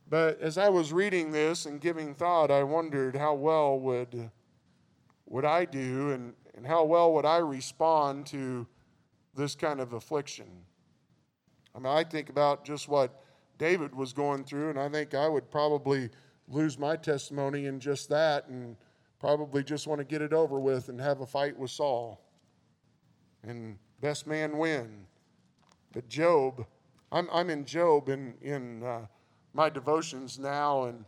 But 0.09 0.41
as 0.41 0.59
I 0.59 0.69
was 0.69 0.93
reading 0.93 1.33
this 1.33 1.67
and 1.67 1.81
giving 1.81 2.15
thought, 2.15 2.51
I 2.51 2.63
wondered 2.63 3.17
how 3.17 3.35
well 3.35 3.79
would, 3.81 4.31
would 5.27 5.45
I 5.45 5.65
do 5.65 6.11
and, 6.11 6.35
and 6.55 6.67
how 6.67 6.85
well 6.85 7.13
would 7.15 7.25
I 7.25 7.39
respond 7.39 8.27
to 8.27 8.67
this 9.35 9.55
kind 9.55 9.81
of 9.81 9.93
affliction. 9.93 10.47
I 11.75 11.79
mean, 11.79 11.87
I 11.87 12.05
think 12.05 12.29
about 12.29 12.65
just 12.65 12.89
what 12.89 13.23
David 13.59 13.95
was 13.95 14.13
going 14.13 14.45
through, 14.45 14.71
and 14.71 14.79
I 14.79 14.89
think 14.89 15.15
I 15.15 15.29
would 15.29 15.51
probably 15.51 16.11
lose 16.49 16.79
my 16.79 16.97
testimony 16.97 17.67
in 17.67 17.81
just 17.81 18.09
that 18.11 18.49
and 18.49 18.77
probably 19.19 19.65
just 19.65 19.87
want 19.87 19.99
to 20.01 20.05
get 20.05 20.23
it 20.23 20.33
over 20.33 20.61
with 20.61 20.89
and 20.89 21.01
have 21.01 21.21
a 21.21 21.27
fight 21.27 21.59
with 21.59 21.71
Saul. 21.71 22.21
And 23.43 23.79
best 24.01 24.27
man 24.27 24.59
win. 24.59 25.07
But 25.93 26.09
Job, 26.09 26.67
I'm, 27.11 27.29
I'm 27.33 27.51
in 27.51 27.65
Job 27.65 28.09
in, 28.09 28.35
in 28.43 28.83
uh, 28.83 29.07
my 29.55 29.71
devotions 29.71 30.39
now, 30.39 30.85
and 30.85 31.05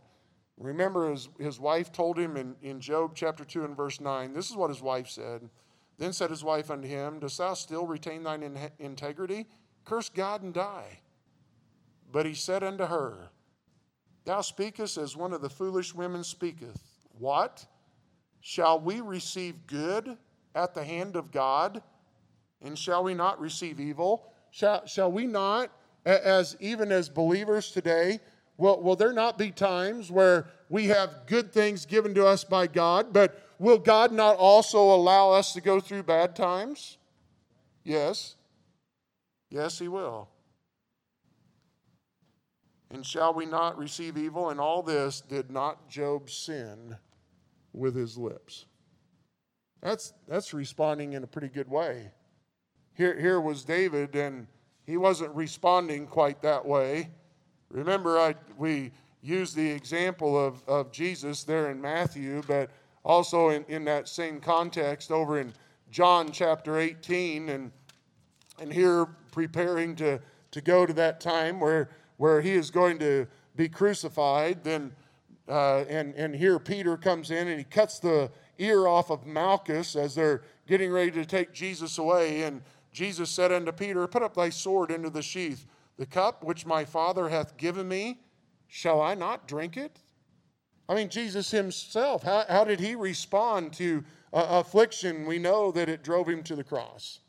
remember 0.57 1.11
his, 1.11 1.29
his 1.37 1.59
wife 1.59 1.91
told 1.91 2.17
him 2.17 2.37
in, 2.37 2.55
in 2.61 2.79
Job 2.79 3.11
chapter 3.13 3.43
2 3.43 3.65
and 3.65 3.75
verse 3.77 3.99
9, 4.01 4.33
this 4.33 4.49
is 4.49 4.55
what 4.55 4.69
his 4.69 4.81
wife 4.81 5.09
said. 5.09 5.47
Then 5.97 6.13
said 6.13 6.29
his 6.29 6.43
wife 6.43 6.71
unto 6.71 6.87
him, 6.87 7.19
Dost 7.19 7.37
thou 7.37 7.53
still 7.53 7.85
retain 7.85 8.23
thine 8.23 8.43
in- 8.43 8.57
integrity? 8.79 9.47
Curse 9.83 10.09
God 10.09 10.43
and 10.43 10.53
die. 10.53 10.99
But 12.11 12.25
he 12.25 12.33
said 12.33 12.63
unto 12.63 12.85
her, 12.85 13.29
Thou 14.25 14.41
speakest 14.41 14.97
as 14.97 15.15
one 15.15 15.33
of 15.33 15.41
the 15.41 15.49
foolish 15.49 15.93
women 15.93 16.23
speaketh. 16.23 16.81
What? 17.17 17.65
Shall 18.41 18.79
we 18.79 19.01
receive 19.01 19.65
good 19.65 20.17
at 20.53 20.73
the 20.73 20.83
hand 20.83 21.15
of 21.15 21.31
God? 21.31 21.81
And 22.61 22.77
shall 22.77 23.03
we 23.03 23.13
not 23.13 23.39
receive 23.39 23.79
evil? 23.79 24.31
Shall, 24.51 24.85
shall 24.85 25.11
we 25.11 25.25
not, 25.25 25.71
as 26.05 26.55
even 26.59 26.91
as 26.91 27.09
believers 27.09 27.71
today, 27.71 28.19
will, 28.57 28.81
will 28.81 28.95
there 28.95 29.13
not 29.13 29.37
be 29.37 29.51
times 29.51 30.11
where 30.11 30.47
we 30.69 30.87
have 30.87 31.25
good 31.27 31.53
things 31.53 31.85
given 31.85 32.13
to 32.15 32.25
us 32.25 32.43
by 32.43 32.67
God, 32.67 33.13
but 33.13 33.41
will 33.59 33.77
God 33.77 34.11
not 34.11 34.35
also 34.37 34.79
allow 34.79 35.31
us 35.31 35.53
to 35.53 35.61
go 35.61 35.79
through 35.79 36.03
bad 36.03 36.35
times? 36.35 36.97
Yes. 37.83 38.35
Yes, 39.49 39.79
He 39.79 39.87
will. 39.87 40.29
And 42.89 43.05
shall 43.05 43.33
we 43.33 43.45
not 43.45 43.77
receive 43.77 44.17
evil? 44.17 44.49
And 44.49 44.59
all 44.59 44.81
this 44.81 45.21
did 45.21 45.51
not 45.51 45.89
Job 45.89 46.29
sin 46.29 46.95
with 47.73 47.95
his 47.95 48.17
lips. 48.17 48.65
That's, 49.81 50.13
that's 50.27 50.53
responding 50.53 51.13
in 51.13 51.23
a 51.23 51.27
pretty 51.27 51.49
good 51.49 51.69
way. 51.69 52.11
Here, 52.93 53.19
here 53.19 53.39
was 53.39 53.63
David, 53.63 54.15
and 54.15 54.47
he 54.85 54.97
wasn't 54.97 55.35
responding 55.35 56.07
quite 56.07 56.41
that 56.41 56.65
way. 56.65 57.09
Remember, 57.71 58.17
I, 58.17 58.35
we, 58.57 58.91
use 59.27 59.53
the 59.53 59.69
example 59.69 60.39
of, 60.39 60.63
of 60.67 60.91
Jesus 60.91 61.43
there 61.43 61.69
in 61.69 61.81
Matthew, 61.81 62.41
but 62.47 62.69
also 63.03 63.49
in, 63.49 63.65
in 63.67 63.83
that 63.85 64.07
same 64.07 64.39
context 64.39 65.11
over 65.11 65.39
in 65.39 65.53
John 65.91 66.31
chapter 66.31 66.79
18, 66.79 67.49
and, 67.49 67.71
and 68.59 68.71
here 68.71 69.07
preparing 69.31 69.95
to, 69.97 70.19
to 70.51 70.61
go 70.61 70.85
to 70.85 70.93
that 70.93 71.19
time 71.19 71.59
where, 71.59 71.89
where 72.17 72.41
he 72.41 72.53
is 72.53 72.71
going 72.71 72.99
to 72.99 73.27
be 73.55 73.67
crucified. 73.67 74.63
Then, 74.63 74.93
uh, 75.49 75.83
and, 75.89 76.15
and 76.15 76.35
here 76.35 76.59
Peter 76.59 76.95
comes 76.97 77.31
in 77.31 77.47
and 77.47 77.57
he 77.57 77.63
cuts 77.65 77.99
the 77.99 78.31
ear 78.59 78.87
off 78.87 79.09
of 79.09 79.25
Malchus 79.25 79.95
as 79.95 80.15
they're 80.15 80.41
getting 80.67 80.91
ready 80.91 81.11
to 81.11 81.25
take 81.25 81.53
Jesus 81.53 81.97
away. 81.97 82.43
And 82.43 82.61
Jesus 82.91 83.29
said 83.29 83.51
unto 83.51 83.71
Peter, 83.71 84.07
Put 84.07 84.23
up 84.23 84.35
thy 84.35 84.49
sword 84.49 84.91
into 84.91 85.09
the 85.09 85.21
sheath. 85.21 85.65
The 85.97 86.05
cup 86.05 86.43
which 86.43 86.65
my 86.65 86.85
Father 86.85 87.29
hath 87.29 87.57
given 87.57 87.87
me, 87.87 88.19
shall 88.67 89.01
I 89.01 89.15
not 89.15 89.47
drink 89.47 89.77
it? 89.77 89.99
I 90.89 90.95
mean, 90.95 91.09
Jesus 91.09 91.51
himself, 91.51 92.23
how, 92.23 92.45
how 92.47 92.63
did 92.63 92.79
he 92.79 92.95
respond 92.95 93.73
to 93.73 94.03
uh, 94.31 94.45
affliction? 94.49 95.25
We 95.25 95.37
know 95.37 95.71
that 95.71 95.89
it 95.89 96.03
drove 96.03 96.29
him 96.29 96.43
to 96.43 96.55
the 96.55 96.63
cross. 96.63 97.19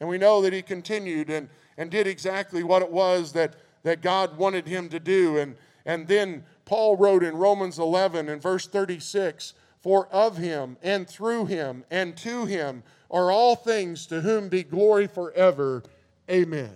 And 0.00 0.08
we 0.08 0.18
know 0.18 0.42
that 0.42 0.52
he 0.52 0.62
continued 0.62 1.30
and, 1.30 1.48
and 1.76 1.90
did 1.90 2.06
exactly 2.06 2.62
what 2.62 2.82
it 2.82 2.90
was 2.90 3.32
that, 3.32 3.56
that 3.84 4.02
God 4.02 4.36
wanted 4.36 4.66
him 4.66 4.88
to 4.88 4.98
do. 4.98 5.38
And, 5.38 5.56
and 5.84 6.06
then 6.06 6.44
Paul 6.64 6.96
wrote 6.96 7.22
in 7.22 7.36
Romans 7.36 7.78
11 7.78 8.28
and 8.28 8.42
verse 8.42 8.66
36 8.66 9.54
For 9.80 10.08
of 10.08 10.36
him 10.36 10.76
and 10.82 11.08
through 11.08 11.46
him 11.46 11.84
and 11.90 12.16
to 12.18 12.44
him 12.46 12.82
are 13.10 13.30
all 13.30 13.54
things 13.54 14.06
to 14.06 14.20
whom 14.20 14.48
be 14.48 14.64
glory 14.64 15.06
forever. 15.06 15.84
Amen. 16.28 16.74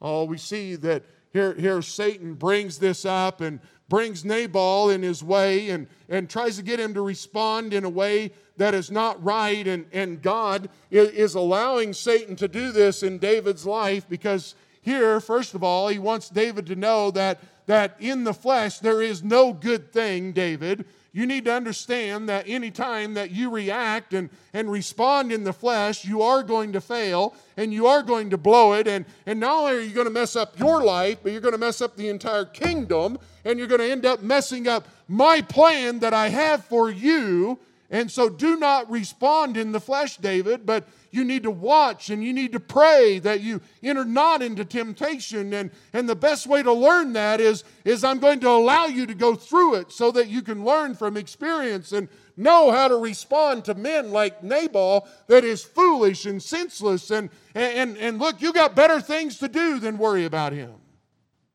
Oh, 0.00 0.24
we 0.24 0.38
see 0.38 0.76
that 0.76 1.02
here, 1.32 1.54
here 1.54 1.82
Satan 1.82 2.34
brings 2.34 2.78
this 2.78 3.04
up 3.04 3.40
and 3.40 3.60
brings 3.88 4.24
Nabal 4.24 4.90
in 4.90 5.02
his 5.02 5.22
way 5.22 5.70
and, 5.70 5.86
and 6.08 6.28
tries 6.28 6.56
to 6.56 6.62
get 6.62 6.80
him 6.80 6.94
to 6.94 7.02
respond 7.02 7.72
in 7.72 7.84
a 7.84 7.88
way 7.88 8.32
that 8.56 8.74
is 8.74 8.90
not 8.90 9.22
right. 9.22 9.66
And, 9.66 9.86
and 9.92 10.20
God 10.20 10.68
is 10.90 11.34
allowing 11.34 11.92
Satan 11.92 12.36
to 12.36 12.48
do 12.48 12.72
this 12.72 13.02
in 13.02 13.18
David's 13.18 13.66
life 13.66 14.08
because 14.08 14.54
here, 14.82 15.20
first 15.20 15.54
of 15.54 15.62
all, 15.62 15.88
he 15.88 15.98
wants 15.98 16.28
David 16.28 16.66
to 16.66 16.76
know 16.76 17.10
that, 17.12 17.40
that 17.66 17.96
in 17.98 18.24
the 18.24 18.34
flesh 18.34 18.78
there 18.78 19.02
is 19.02 19.22
no 19.22 19.52
good 19.52 19.92
thing, 19.92 20.32
David 20.32 20.86
you 21.18 21.26
need 21.26 21.46
to 21.46 21.52
understand 21.52 22.28
that 22.28 22.44
any 22.46 22.70
time 22.70 23.14
that 23.14 23.32
you 23.32 23.50
react 23.50 24.14
and, 24.14 24.30
and 24.52 24.70
respond 24.70 25.32
in 25.32 25.42
the 25.42 25.52
flesh, 25.52 26.04
you 26.04 26.22
are 26.22 26.44
going 26.44 26.72
to 26.74 26.80
fail 26.80 27.34
and 27.56 27.72
you 27.72 27.88
are 27.88 28.04
going 28.04 28.30
to 28.30 28.38
blow 28.38 28.74
it. 28.74 28.86
And, 28.86 29.04
and 29.26 29.40
not 29.40 29.52
only 29.52 29.72
are 29.72 29.80
you 29.80 29.90
going 29.90 30.06
to 30.06 30.12
mess 30.12 30.36
up 30.36 30.56
your 30.60 30.84
life, 30.84 31.18
but 31.20 31.32
you're 31.32 31.40
going 31.40 31.54
to 31.54 31.58
mess 31.58 31.80
up 31.80 31.96
the 31.96 32.08
entire 32.08 32.44
kingdom 32.44 33.18
and 33.44 33.58
you're 33.58 33.66
going 33.66 33.80
to 33.80 33.90
end 33.90 34.06
up 34.06 34.22
messing 34.22 34.68
up 34.68 34.86
my 35.08 35.40
plan 35.40 35.98
that 35.98 36.14
I 36.14 36.28
have 36.28 36.64
for 36.66 36.88
you. 36.88 37.58
And 37.90 38.10
so 38.10 38.28
do 38.28 38.56
not 38.56 38.90
respond 38.90 39.56
in 39.56 39.72
the 39.72 39.80
flesh, 39.80 40.18
David, 40.18 40.66
but 40.66 40.86
you 41.10 41.24
need 41.24 41.44
to 41.44 41.50
watch 41.50 42.10
and 42.10 42.22
you 42.22 42.34
need 42.34 42.52
to 42.52 42.60
pray 42.60 43.18
that 43.20 43.40
you 43.40 43.62
enter 43.82 44.04
not 44.04 44.42
into 44.42 44.62
temptation. 44.64 45.54
And, 45.54 45.70
and 45.94 46.06
the 46.06 46.14
best 46.14 46.46
way 46.46 46.62
to 46.62 46.72
learn 46.72 47.14
that 47.14 47.40
is, 47.40 47.64
is 47.86 48.04
I'm 48.04 48.18
going 48.18 48.40
to 48.40 48.50
allow 48.50 48.86
you 48.86 49.06
to 49.06 49.14
go 49.14 49.34
through 49.34 49.76
it 49.76 49.90
so 49.90 50.10
that 50.10 50.28
you 50.28 50.42
can 50.42 50.66
learn 50.66 50.94
from 50.94 51.16
experience 51.16 51.92
and 51.92 52.08
know 52.36 52.70
how 52.70 52.88
to 52.88 52.96
respond 52.96 53.64
to 53.64 53.74
men 53.74 54.12
like 54.12 54.44
Nabal 54.44 55.08
that 55.26 55.44
is 55.44 55.64
foolish 55.64 56.26
and 56.26 56.42
senseless. 56.42 57.10
And, 57.10 57.30
and, 57.54 57.96
and 57.96 58.18
look, 58.18 58.42
you 58.42 58.52
got 58.52 58.76
better 58.76 59.00
things 59.00 59.38
to 59.38 59.48
do 59.48 59.78
than 59.78 59.96
worry 59.96 60.26
about 60.26 60.52
him. 60.52 60.74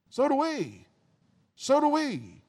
So 0.10 0.28
do 0.28 0.36
we. 0.36 0.88
So 1.56 1.80
do 1.80 1.90
we. 1.90 2.42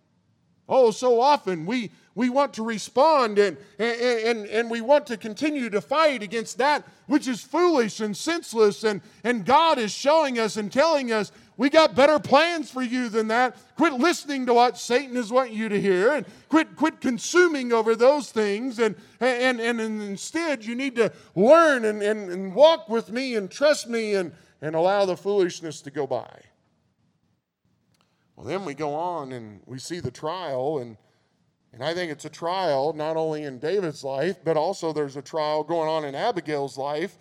Oh, 0.68 0.90
so 0.90 1.20
often 1.20 1.66
we, 1.66 1.90
we 2.14 2.30
want 2.30 2.54
to 2.54 2.62
respond 2.62 3.38
and, 3.38 3.56
and, 3.78 4.46
and, 4.46 4.70
we 4.70 4.80
want 4.80 5.06
to 5.06 5.16
continue 5.16 5.68
to 5.70 5.80
fight 5.80 6.22
against 6.22 6.58
that 6.58 6.86
which 7.06 7.26
is 7.26 7.42
foolish 7.42 8.00
and 8.00 8.16
senseless. 8.16 8.84
And, 8.84 9.00
and 9.24 9.44
God 9.44 9.78
is 9.78 9.92
showing 9.92 10.38
us 10.38 10.56
and 10.56 10.72
telling 10.72 11.12
us, 11.12 11.32
we 11.56 11.70
got 11.70 11.94
better 11.94 12.18
plans 12.18 12.70
for 12.70 12.82
you 12.82 13.08
than 13.08 13.28
that. 13.28 13.56
Quit 13.76 13.94
listening 13.94 14.46
to 14.46 14.54
what 14.54 14.78
Satan 14.78 15.16
is 15.16 15.30
wanting 15.30 15.56
you 15.56 15.68
to 15.68 15.80
hear 15.80 16.12
and 16.12 16.26
quit, 16.48 16.76
quit 16.76 17.00
consuming 17.00 17.72
over 17.72 17.94
those 17.94 18.30
things. 18.30 18.78
And, 18.78 18.96
and, 19.20 19.60
and, 19.60 19.80
and 19.80 20.02
instead, 20.02 20.64
you 20.64 20.74
need 20.74 20.96
to 20.96 21.12
learn 21.34 21.84
and, 21.84 22.02
and, 22.02 22.30
and 22.30 22.54
walk 22.54 22.88
with 22.88 23.10
me 23.10 23.36
and 23.36 23.50
trust 23.50 23.88
me 23.88 24.14
and, 24.14 24.32
and 24.60 24.74
allow 24.74 25.04
the 25.04 25.16
foolishness 25.16 25.80
to 25.82 25.90
go 25.90 26.06
by. 26.06 26.40
Well, 28.36 28.46
then 28.46 28.64
we 28.64 28.74
go 28.74 28.94
on 28.94 29.32
and 29.32 29.60
we 29.64 29.78
see 29.78 30.00
the 30.00 30.10
trial, 30.10 30.78
and 30.78 30.96
and 31.74 31.82
I 31.82 31.92
think 31.92 32.12
it's 32.12 32.24
a 32.24 32.30
trial 32.30 32.92
not 32.92 33.16
only 33.16 33.42
in 33.42 33.58
David's 33.58 34.04
life, 34.04 34.36
but 34.44 34.56
also 34.56 34.92
there's 34.92 35.16
a 35.16 35.22
trial 35.22 35.64
going 35.64 35.88
on 35.88 36.04
in 36.04 36.14
Abigail's 36.14 36.78
life 36.78 37.18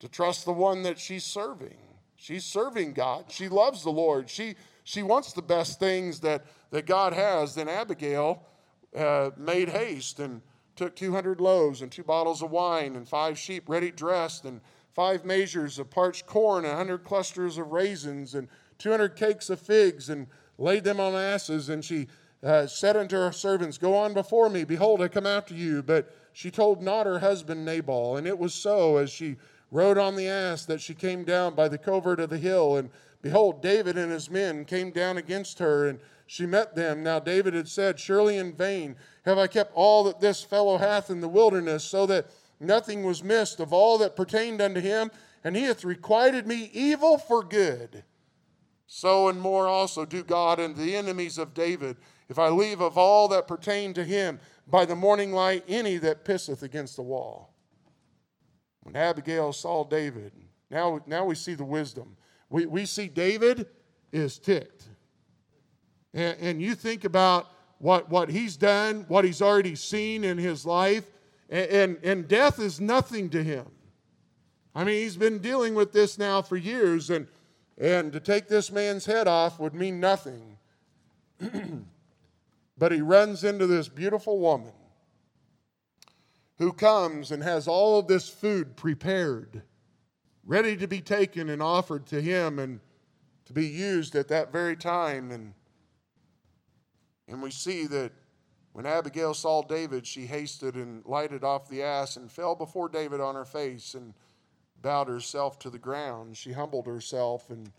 to 0.00 0.08
trust 0.08 0.44
the 0.44 0.52
one 0.52 0.82
that 0.82 0.98
she's 0.98 1.22
serving. 1.22 1.76
She's 2.16 2.44
serving 2.44 2.94
God. 2.94 3.26
She 3.28 3.48
loves 3.48 3.84
the 3.84 3.92
Lord. 3.92 4.28
She, 4.28 4.56
she 4.82 5.04
wants 5.04 5.32
the 5.32 5.42
best 5.42 5.78
things 5.78 6.18
that, 6.20 6.44
that 6.70 6.86
God 6.86 7.12
has. 7.12 7.54
Then 7.54 7.68
Abigail 7.68 8.42
uh, 8.96 9.30
made 9.36 9.68
haste 9.68 10.18
and 10.18 10.42
took 10.74 10.96
200 10.96 11.40
loaves 11.40 11.80
and 11.80 11.92
two 11.92 12.02
bottles 12.02 12.42
of 12.42 12.50
wine 12.50 12.96
and 12.96 13.08
five 13.08 13.38
sheep 13.38 13.68
ready 13.68 13.92
dressed 13.92 14.44
and 14.44 14.60
five 14.92 15.24
measures 15.24 15.78
of 15.78 15.88
parched 15.88 16.26
corn 16.26 16.64
and 16.64 16.72
a 16.72 16.76
100 16.76 17.04
clusters 17.04 17.58
of 17.58 17.70
raisins 17.70 18.34
and 18.34 18.48
200 18.78 19.14
cakes 19.14 19.50
of 19.50 19.60
figs 19.60 20.10
and 20.10 20.26
laid 20.58 20.82
them 20.82 20.98
on 20.98 21.14
asses. 21.14 21.68
And 21.68 21.84
she 21.84 22.08
uh, 22.44 22.66
said 22.66 22.96
unto 22.96 23.16
her 23.16 23.32
servants, 23.32 23.78
Go 23.78 23.96
on 23.96 24.12
before 24.12 24.50
me, 24.50 24.64
behold, 24.64 25.00
I 25.00 25.08
come 25.08 25.26
after 25.26 25.54
you. 25.54 25.82
But 25.82 26.14
she 26.32 26.50
told 26.50 26.82
not 26.82 27.06
her 27.06 27.18
husband 27.18 27.64
Nabal. 27.64 28.16
And 28.16 28.26
it 28.26 28.38
was 28.38 28.52
so, 28.52 28.98
as 28.98 29.10
she 29.10 29.36
rode 29.70 29.96
on 29.96 30.14
the 30.14 30.28
ass, 30.28 30.66
that 30.66 30.80
she 30.80 30.94
came 30.94 31.24
down 31.24 31.54
by 31.54 31.68
the 31.68 31.78
covert 31.78 32.20
of 32.20 32.28
the 32.28 32.38
hill. 32.38 32.76
And 32.76 32.90
behold, 33.22 33.62
David 33.62 33.96
and 33.96 34.12
his 34.12 34.30
men 34.30 34.66
came 34.66 34.90
down 34.90 35.16
against 35.16 35.58
her, 35.58 35.88
and 35.88 35.98
she 36.26 36.44
met 36.44 36.74
them. 36.74 37.02
Now 37.02 37.18
David 37.18 37.54
had 37.54 37.68
said, 37.68 37.98
Surely 37.98 38.36
in 38.36 38.52
vain 38.52 38.96
have 39.24 39.38
I 39.38 39.46
kept 39.46 39.72
all 39.74 40.04
that 40.04 40.20
this 40.20 40.42
fellow 40.42 40.76
hath 40.76 41.08
in 41.08 41.20
the 41.20 41.28
wilderness, 41.28 41.82
so 41.82 42.04
that 42.06 42.26
nothing 42.60 43.04
was 43.04 43.24
missed 43.24 43.58
of 43.58 43.72
all 43.72 43.96
that 43.98 44.16
pertained 44.16 44.60
unto 44.60 44.80
him, 44.80 45.10
and 45.42 45.56
he 45.56 45.62
hath 45.62 45.84
requited 45.84 46.46
me 46.46 46.70
evil 46.74 47.16
for 47.16 47.42
good. 47.42 48.04
So 48.86 49.28
and 49.28 49.40
more 49.40 49.66
also 49.66 50.04
do 50.04 50.22
God 50.22 50.60
and 50.60 50.76
the 50.76 50.94
enemies 50.94 51.38
of 51.38 51.54
David 51.54 51.96
if 52.28 52.38
I 52.38 52.48
leave 52.48 52.80
of 52.80 52.96
all 52.96 53.28
that 53.28 53.46
pertain 53.46 53.94
to 53.94 54.04
him 54.04 54.40
by 54.66 54.84
the 54.84 54.96
morning 54.96 55.32
light 55.32 55.64
any 55.68 55.98
that 55.98 56.24
pisseth 56.24 56.62
against 56.62 56.96
the 56.96 57.02
wall. 57.02 57.52
When 58.82 58.96
Abigail 58.96 59.52
saw 59.52 59.84
David, 59.84 60.32
now, 60.70 61.00
now 61.06 61.24
we 61.24 61.34
see 61.34 61.54
the 61.54 61.64
wisdom. 61.64 62.16
We, 62.50 62.66
we 62.66 62.86
see 62.86 63.08
David 63.08 63.66
is 64.12 64.38
ticked. 64.38 64.84
And, 66.12 66.36
and 66.40 66.62
you 66.62 66.74
think 66.74 67.04
about 67.04 67.48
what, 67.78 68.08
what 68.08 68.30
he's 68.30 68.56
done, 68.56 69.04
what 69.08 69.24
he's 69.24 69.42
already 69.42 69.74
seen 69.74 70.24
in 70.24 70.38
his 70.38 70.64
life, 70.64 71.04
and, 71.50 71.70
and, 71.70 71.98
and 72.02 72.28
death 72.28 72.58
is 72.58 72.80
nothing 72.80 73.28
to 73.30 73.42
him. 73.42 73.66
I 74.74 74.84
mean, 74.84 75.02
he's 75.02 75.16
been 75.16 75.38
dealing 75.38 75.74
with 75.74 75.92
this 75.92 76.18
now 76.18 76.42
for 76.42 76.56
years, 76.56 77.10
and, 77.10 77.26
and 77.78 78.12
to 78.12 78.20
take 78.20 78.48
this 78.48 78.72
man's 78.72 79.06
head 79.06 79.28
off 79.28 79.60
would 79.60 79.74
mean 79.74 80.00
nothing. 80.00 80.56
But 82.76 82.92
he 82.92 83.00
runs 83.00 83.44
into 83.44 83.66
this 83.66 83.88
beautiful 83.88 84.38
woman 84.38 84.72
who 86.58 86.72
comes 86.72 87.30
and 87.30 87.42
has 87.42 87.68
all 87.68 87.98
of 87.98 88.06
this 88.06 88.28
food 88.28 88.76
prepared, 88.76 89.62
ready 90.44 90.76
to 90.76 90.86
be 90.86 91.00
taken 91.00 91.48
and 91.48 91.62
offered 91.62 92.06
to 92.06 92.20
him 92.20 92.58
and 92.58 92.80
to 93.46 93.52
be 93.52 93.66
used 93.66 94.14
at 94.14 94.28
that 94.28 94.52
very 94.52 94.76
time. 94.76 95.30
And, 95.30 95.54
and 97.28 97.42
we 97.42 97.50
see 97.50 97.86
that 97.86 98.12
when 98.72 98.86
Abigail 98.86 99.34
saw 99.34 99.62
David, 99.62 100.06
she 100.06 100.26
hasted 100.26 100.74
and 100.74 101.04
lighted 101.06 101.44
off 101.44 101.68
the 101.68 101.82
ass 101.82 102.16
and 102.16 102.30
fell 102.30 102.56
before 102.56 102.88
David 102.88 103.20
on 103.20 103.36
her 103.36 103.44
face 103.44 103.94
and 103.94 104.14
bowed 104.82 105.08
herself 105.08 105.58
to 105.60 105.70
the 105.70 105.78
ground. 105.78 106.36
She 106.36 106.52
humbled 106.52 106.86
herself 106.86 107.50
and 107.50 107.70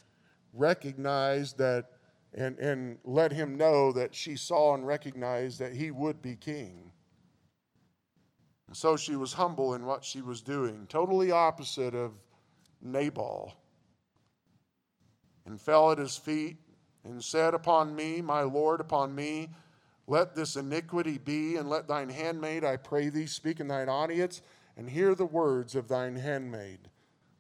recognized 0.54 1.58
that 1.58 1.92
and, 2.36 2.60
and 2.60 2.98
let 3.06 3.32
him 3.32 3.56
know 3.56 3.92
that 3.94 4.14
she 4.14 4.36
saw 4.36 4.74
and 4.76 4.86
recognized 4.86 5.60
that 5.60 5.74
he 5.74 5.90
would 5.90 6.22
be 6.22 6.36
king. 6.36 6.92
And 8.68 8.76
so 8.76 8.98
she 8.98 9.16
was 9.16 9.34
humble 9.34 9.74
in 9.74 9.86
what 9.86 10.04
she 10.04 10.22
was 10.22 10.42
doing, 10.42 10.86
totally 10.90 11.32
opposite 11.32 11.96
of 11.96 12.12
Nabal, 12.82 13.54
and 15.46 15.60
fell 15.60 15.92
at 15.92 15.98
his 15.98 16.18
feet 16.18 16.58
and 17.06 17.24
said, 17.24 17.54
Upon 17.54 17.96
me, 17.96 18.22
my 18.22 18.42
Lord, 18.42 18.82
upon 18.82 19.16
me, 19.16 19.50
let 20.08 20.36
this 20.36 20.56
iniquity 20.56 21.18
be, 21.18 21.56
and 21.56 21.70
let 21.70 21.88
thine 21.88 22.10
handmaid, 22.10 22.64
I 22.64 22.78
pray 22.78 23.10
thee, 23.10 23.28
speak 23.28 23.60
in 23.60 23.68
thine 23.68 23.90
audience, 23.90 24.42
and 24.76 24.90
hear 24.90 25.16
the 25.16 25.26
words 25.26 25.76
of 25.76 25.88
thine 25.88 26.16
handmaid. 26.16 26.90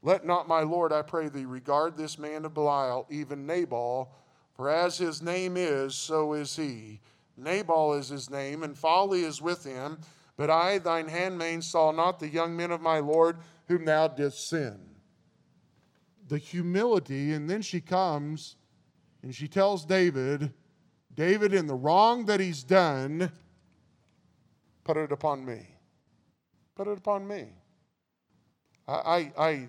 Let 0.01 0.25
not 0.25 0.47
my 0.47 0.61
Lord, 0.61 0.93
I 0.93 1.01
pray 1.01 1.29
thee, 1.29 1.45
regard 1.45 1.97
this 1.97 2.17
man 2.17 2.45
of 2.45 2.53
Belial, 2.53 3.07
even 3.09 3.45
Nabal, 3.45 4.13
For 4.55 4.69
as 4.69 4.97
his 4.97 5.21
name 5.21 5.57
is, 5.57 5.95
so 5.95 6.33
is 6.33 6.55
he. 6.55 7.01
Nabal 7.37 7.93
is 7.93 8.09
his 8.09 8.29
name, 8.29 8.63
and 8.63 8.77
folly 8.77 9.23
is 9.23 9.41
with 9.41 9.63
him. 9.63 9.99
But 10.37 10.49
I, 10.49 10.77
thine 10.77 11.07
handmaid, 11.07 11.63
saw 11.63 11.91
not 11.91 12.19
the 12.19 12.29
young 12.29 12.55
men 12.55 12.71
of 12.71 12.81
my 12.81 12.99
Lord 12.99 13.37
whom 13.67 13.85
thou 13.85 14.07
didst 14.07 14.49
send. 14.49 14.95
The 16.27 16.37
humility, 16.37 17.33
and 17.33 17.49
then 17.49 17.61
she 17.61 17.81
comes 17.81 18.55
and 19.25 19.33
she 19.33 19.47
tells 19.47 19.85
David, 19.85 20.53
David, 21.15 21.53
in 21.53 21.65
the 21.65 21.73
wrong 21.73 22.25
that 22.25 22.39
he's 22.39 22.63
done, 22.63 23.31
put 24.83 24.97
it 24.97 25.11
upon 25.11 25.43
me. 25.43 25.67
Put 26.75 26.87
it 26.87 26.97
upon 26.99 27.27
me. 27.27 27.47
I, 28.87 28.93
I, 28.93 29.31
I 29.37 29.67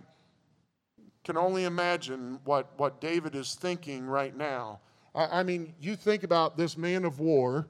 can 1.26 1.36
only 1.36 1.64
imagine 1.64 2.38
what, 2.44 2.70
what 2.76 3.00
David 3.00 3.34
is 3.34 3.56
thinking 3.56 4.06
right 4.06 4.34
now. 4.34 4.78
I, 5.12 5.40
I 5.40 5.42
mean, 5.42 5.74
you 5.80 5.96
think 5.96 6.22
about 6.22 6.56
this 6.56 6.78
man 6.78 7.04
of 7.04 7.18
war, 7.18 7.68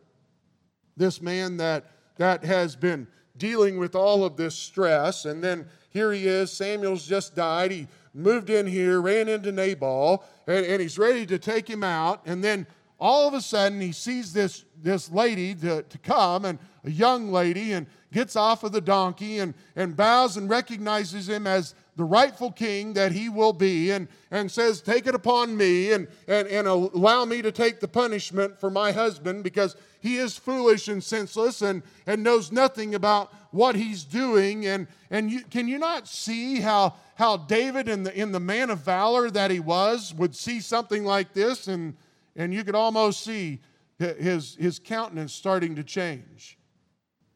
this 0.97 1.23
man 1.23 1.57
that 1.57 1.91
that 2.19 2.45
has 2.45 2.77
been 2.77 3.07
dealing 3.37 3.79
with 3.79 3.95
all 3.95 4.25
of 4.25 4.37
this 4.37 4.55
stress. 4.55 5.25
And 5.25 5.43
then 5.43 5.69
here 5.91 6.13
he 6.13 6.27
is. 6.27 6.53
Samuel's 6.53 7.07
just 7.07 7.35
died. 7.35 7.71
He 7.71 7.89
moved 8.15 8.51
in 8.51 8.67
here, 8.67 9.01
ran 9.01 9.29
into 9.29 9.53
Nabal, 9.53 10.25
and, 10.47 10.65
and 10.65 10.81
he's 10.81 10.99
ready 10.99 11.27
to 11.27 11.39
take 11.39 11.69
him 11.69 11.83
out. 11.83 12.23
And 12.27 12.45
then 12.45 12.67
all 12.99 13.29
of 13.29 13.35
a 13.35 13.41
sudden, 13.41 13.81
he 13.81 13.93
sees 13.93 14.33
this, 14.33 14.65
this 14.83 15.11
lady 15.11 15.55
to, 15.57 15.83
to 15.83 15.99
come, 15.99 16.45
and 16.45 16.59
a 16.85 16.91
young 16.91 17.31
lady, 17.31 17.73
and 17.73 17.87
gets 18.13 18.37
off 18.37 18.65
of 18.65 18.73
the 18.73 18.81
donkey 18.81 19.39
and, 19.41 19.53
and 19.75 19.97
bows 19.97 20.39
and 20.39 20.49
recognizes 20.49 21.29
him 21.29 21.47
as 21.47 21.75
the 21.97 22.05
rightful 22.05 22.51
king 22.51 22.95
that 22.95 23.13
he 23.13 23.29
will 23.29 23.53
be 23.53 23.91
and, 23.91 24.09
and 24.31 24.51
says, 24.51 24.81
Take 24.81 25.07
it 25.07 25.15
upon 25.15 25.57
me 25.57 25.93
and, 25.93 26.09
and, 26.27 26.49
and 26.49 26.67
allow 26.67 27.27
me 27.27 27.43
to 27.43 27.53
take 27.53 27.81
the 27.81 27.89
punishment 27.89 28.59
for 28.59 28.71
my 28.71 28.93
husband 28.93 29.45
because 29.45 29.77
he 30.01 30.17
is 30.17 30.39
foolish 30.39 30.89
and 30.89 31.05
senseless 31.05 31.61
and, 31.61 31.83
and 32.07 32.23
knows 32.23 32.53
nothing 32.53 32.95
about 32.95 33.33
what 33.51 33.77
he's 33.77 34.05
doing. 34.05 34.67
And, 34.67 34.87
and 35.11 35.31
you, 35.31 35.43
can 35.43 35.69
you 35.69 35.79
not 35.79 36.09
see 36.09 36.61
how, 36.61 36.95
how 37.17 37.37
David, 37.37 37.89
in 37.89 38.05
the, 38.05 38.19
in 38.19 38.33
the 38.33 38.41
man 38.41 38.71
of 38.71 38.79
valor 38.79 39.31
that 39.31 39.51
he 39.51 39.61
was, 39.61 40.15
would 40.15 40.35
see 40.35 40.61
something 40.61 41.05
like 41.05 41.35
this? 41.35 41.67
And, 41.67 41.95
and 42.37 42.53
you 42.53 42.63
could 42.63 42.75
almost 42.75 43.25
see 43.25 43.61
his, 43.99 44.57
his 44.57 44.79
countenance 44.79 45.33
starting 45.33 45.75
to 45.77 45.83
change 45.83 46.59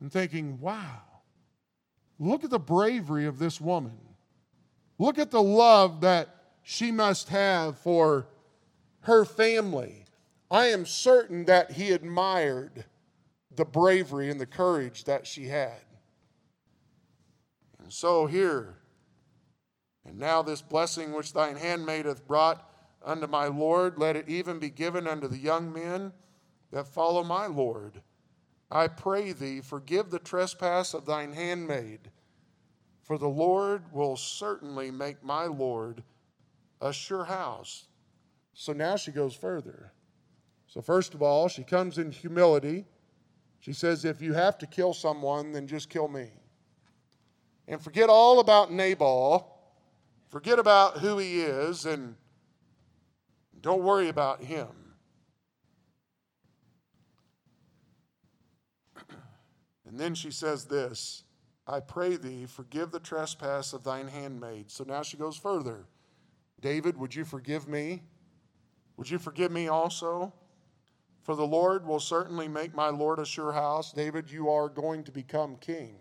and 0.01 0.13
thinking, 0.13 0.61
wow, 0.61 1.03
look 2.19 2.45
at 2.45 2.51
the 2.51 2.59
bravery 2.59 3.27
of 3.27 3.39
this 3.39 3.61
woman. 3.61 3.99
Look 4.99 5.19
at 5.19 5.31
the 5.31 5.43
love 5.43 6.03
that 6.03 6.29
she 6.63 6.93
must 6.93 7.31
have 7.31 7.79
for 7.79 8.29
her 9.01 9.25
family. 9.25 10.05
I 10.51 10.67
am 10.67 10.85
certain 10.85 11.47
that 11.47 11.73
he 11.73 11.93
admired 11.93 12.85
the 13.57 13.65
bravery 13.65 14.31
and 14.31 14.39
the 14.39 14.47
courage 14.47 15.05
that 15.05 15.27
she 15.27 15.47
had. 15.47 15.81
And 17.83 17.93
so 17.93 18.27
here, 18.27 18.77
and 20.05 20.19
now 20.19 20.43
this 20.43 20.61
blessing 20.61 21.13
which 21.13 21.33
thine 21.33 21.57
handmaid 21.57 22.05
hath 22.05 22.27
brought 22.27 22.70
unto 23.03 23.27
my 23.27 23.47
Lord, 23.47 23.99
let 23.99 24.17
it 24.17 24.29
even 24.29 24.59
be 24.59 24.71
given 24.71 25.07
unto 25.07 25.29
the 25.29 25.39
young 25.39 25.73
men 25.73 26.13
that 26.71 26.87
follow 26.87 27.25
my 27.25 27.47
Lord. 27.47 28.03
I 28.71 28.89
pray 28.89 29.33
thee, 29.33 29.61
forgive 29.61 30.11
the 30.11 30.19
trespass 30.19 30.95
of 30.95 31.07
thine 31.07 31.33
handmaid 31.33 32.11
for 33.11 33.19
the 33.19 33.29
Lord 33.29 33.83
will 33.93 34.17
certainly 34.17 34.93
make 34.93 35.25
my 35.25 35.47
Lord 35.47 36.05
a 36.81 36.93
sure 36.93 37.25
house. 37.25 37.89
So 38.55 38.73
now 38.73 38.95
she 38.95 39.11
goes 39.11 39.35
further. 39.35 39.91
So, 40.69 40.81
first 40.81 41.13
of 41.13 41.21
all, 41.21 41.49
she 41.49 41.65
comes 41.65 41.99
in 41.99 42.13
humility. 42.13 42.85
She 43.59 43.73
says, 43.73 44.05
If 44.05 44.23
you 44.23 44.33
have 44.35 44.59
to 44.59 44.67
kill 44.69 44.95
someone, 44.95 45.51
then 45.51 45.67
just 45.67 45.91
kill 45.91 46.07
me. 46.07 46.29
And 47.67 47.83
forget 47.83 48.09
all 48.09 48.39
about 48.39 48.71
Nabal. 48.71 49.59
Forget 50.29 50.61
about 50.61 50.99
who 50.99 51.19
he 51.19 51.41
is, 51.41 51.87
and 51.87 52.15
don't 53.61 53.83
worry 53.83 54.09
about 54.09 54.43
him. 54.43 54.69
And 59.87 59.99
then 59.99 60.15
she 60.15 60.31
says 60.31 60.67
this 60.67 61.25
I 61.67 61.81
pray 61.81 62.17
thee, 62.17 62.47
forgive 62.47 62.91
the 62.91 63.01
trespass 63.01 63.73
of 63.73 63.85
thine 63.85 64.09
handmaid. 64.09 64.71
So 64.71 64.85
now 64.85 65.03
she 65.03 65.17
goes 65.17 65.37
further. 65.37 65.87
David, 66.61 66.97
would 66.97 67.15
you 67.15 67.25
forgive 67.25 67.69
me? 67.69 68.03
Would 68.97 69.11
you 69.11 69.19
forgive 69.19 69.51
me 69.51 69.69
also? 69.69 70.33
For 71.23 71.35
the 71.37 71.47
Lord 71.47 71.87
will 71.87 72.01
certainly 72.01 72.49
make 72.49 72.75
my 72.75 72.89
Lord 72.89 73.19
a 73.19 73.25
sure 73.25 73.53
house. 73.53 73.93
David, 73.93 74.31
you 74.31 74.51
are 74.51 74.69
going 74.69 75.05
to 75.05 75.13
become 75.13 75.57
king. 75.57 75.97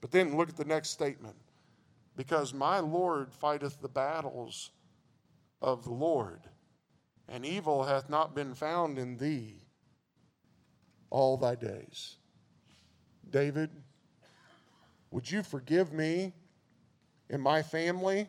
But 0.00 0.10
then 0.10 0.36
look 0.36 0.48
at 0.48 0.56
the 0.56 0.64
next 0.64 0.90
statement. 0.90 1.36
Because 2.16 2.52
my 2.52 2.80
Lord 2.80 3.32
fighteth 3.32 3.80
the 3.80 3.88
battles 3.88 4.70
of 5.62 5.84
the 5.84 5.92
Lord, 5.92 6.42
and 7.28 7.44
evil 7.46 7.84
hath 7.84 8.10
not 8.10 8.34
been 8.34 8.54
found 8.54 8.98
in 8.98 9.16
thee 9.16 9.62
all 11.10 11.36
thy 11.36 11.54
days. 11.54 12.16
David, 13.30 13.70
would 15.10 15.30
you 15.30 15.42
forgive 15.42 15.92
me 15.92 16.32
and 17.30 17.42
my 17.42 17.62
family 17.62 18.28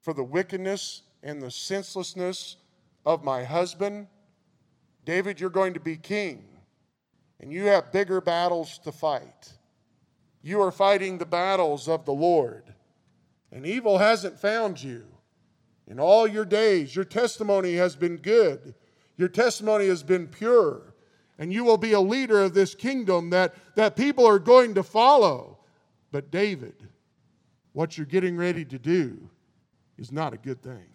for 0.00 0.12
the 0.12 0.24
wickedness 0.24 1.02
and 1.22 1.40
the 1.40 1.50
senselessness 1.50 2.56
of 3.06 3.24
my 3.24 3.44
husband? 3.44 4.08
David, 5.04 5.40
you're 5.40 5.50
going 5.50 5.74
to 5.74 5.80
be 5.80 5.96
king, 5.96 6.44
and 7.40 7.52
you 7.52 7.64
have 7.64 7.92
bigger 7.92 8.20
battles 8.20 8.78
to 8.78 8.92
fight. 8.92 9.52
You 10.42 10.60
are 10.62 10.72
fighting 10.72 11.18
the 11.18 11.26
battles 11.26 11.88
of 11.88 12.04
the 12.04 12.12
Lord, 12.12 12.74
and 13.52 13.66
evil 13.66 13.98
hasn't 13.98 14.38
found 14.38 14.82
you. 14.82 15.13
In 15.86 16.00
all 16.00 16.26
your 16.26 16.44
days, 16.44 16.94
your 16.96 17.04
testimony 17.04 17.74
has 17.74 17.94
been 17.96 18.16
good, 18.16 18.74
your 19.16 19.28
testimony 19.28 19.86
has 19.88 20.02
been 20.02 20.26
pure, 20.26 20.94
and 21.38 21.52
you 21.52 21.64
will 21.64 21.76
be 21.76 21.92
a 21.92 22.00
leader 22.00 22.42
of 22.42 22.54
this 22.54 22.74
kingdom 22.74 23.30
that, 23.30 23.54
that 23.76 23.96
people 23.96 24.26
are 24.26 24.38
going 24.38 24.74
to 24.74 24.82
follow. 24.82 25.58
But 26.10 26.30
David, 26.30 26.88
what 27.72 27.98
you're 27.98 28.06
getting 28.06 28.36
ready 28.36 28.64
to 28.64 28.78
do 28.78 29.28
is 29.98 30.10
not 30.10 30.32
a 30.32 30.38
good 30.38 30.62
thing. 30.62 30.88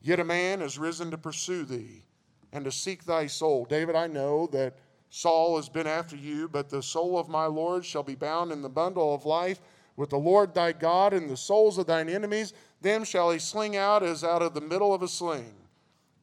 Yet 0.00 0.20
a 0.20 0.24
man 0.24 0.60
has 0.60 0.78
risen 0.78 1.10
to 1.10 1.18
pursue 1.18 1.64
thee 1.64 2.04
and 2.52 2.64
to 2.64 2.72
seek 2.72 3.04
thy 3.04 3.26
soul. 3.26 3.64
David, 3.64 3.96
I 3.96 4.06
know 4.06 4.46
that 4.48 4.78
Saul 5.10 5.56
has 5.56 5.68
been 5.68 5.86
after 5.86 6.16
you, 6.16 6.48
but 6.48 6.68
the 6.68 6.82
soul 6.82 7.18
of 7.18 7.28
my 7.28 7.46
Lord 7.46 7.84
shall 7.84 8.02
be 8.02 8.14
bound 8.14 8.52
in 8.52 8.62
the 8.62 8.68
bundle 8.68 9.14
of 9.14 9.24
life 9.24 9.60
with 9.96 10.10
the 10.10 10.18
Lord 10.18 10.54
thy 10.54 10.72
God, 10.72 11.12
and 11.12 11.30
the 11.30 11.36
souls 11.36 11.78
of 11.78 11.86
thine 11.86 12.08
enemies, 12.08 12.52
them 12.84 13.02
shall 13.02 13.32
he 13.32 13.40
sling 13.40 13.76
out 13.76 14.04
as 14.04 14.22
out 14.22 14.42
of 14.42 14.54
the 14.54 14.60
middle 14.60 14.94
of 14.94 15.02
a 15.02 15.08
sling. 15.08 15.54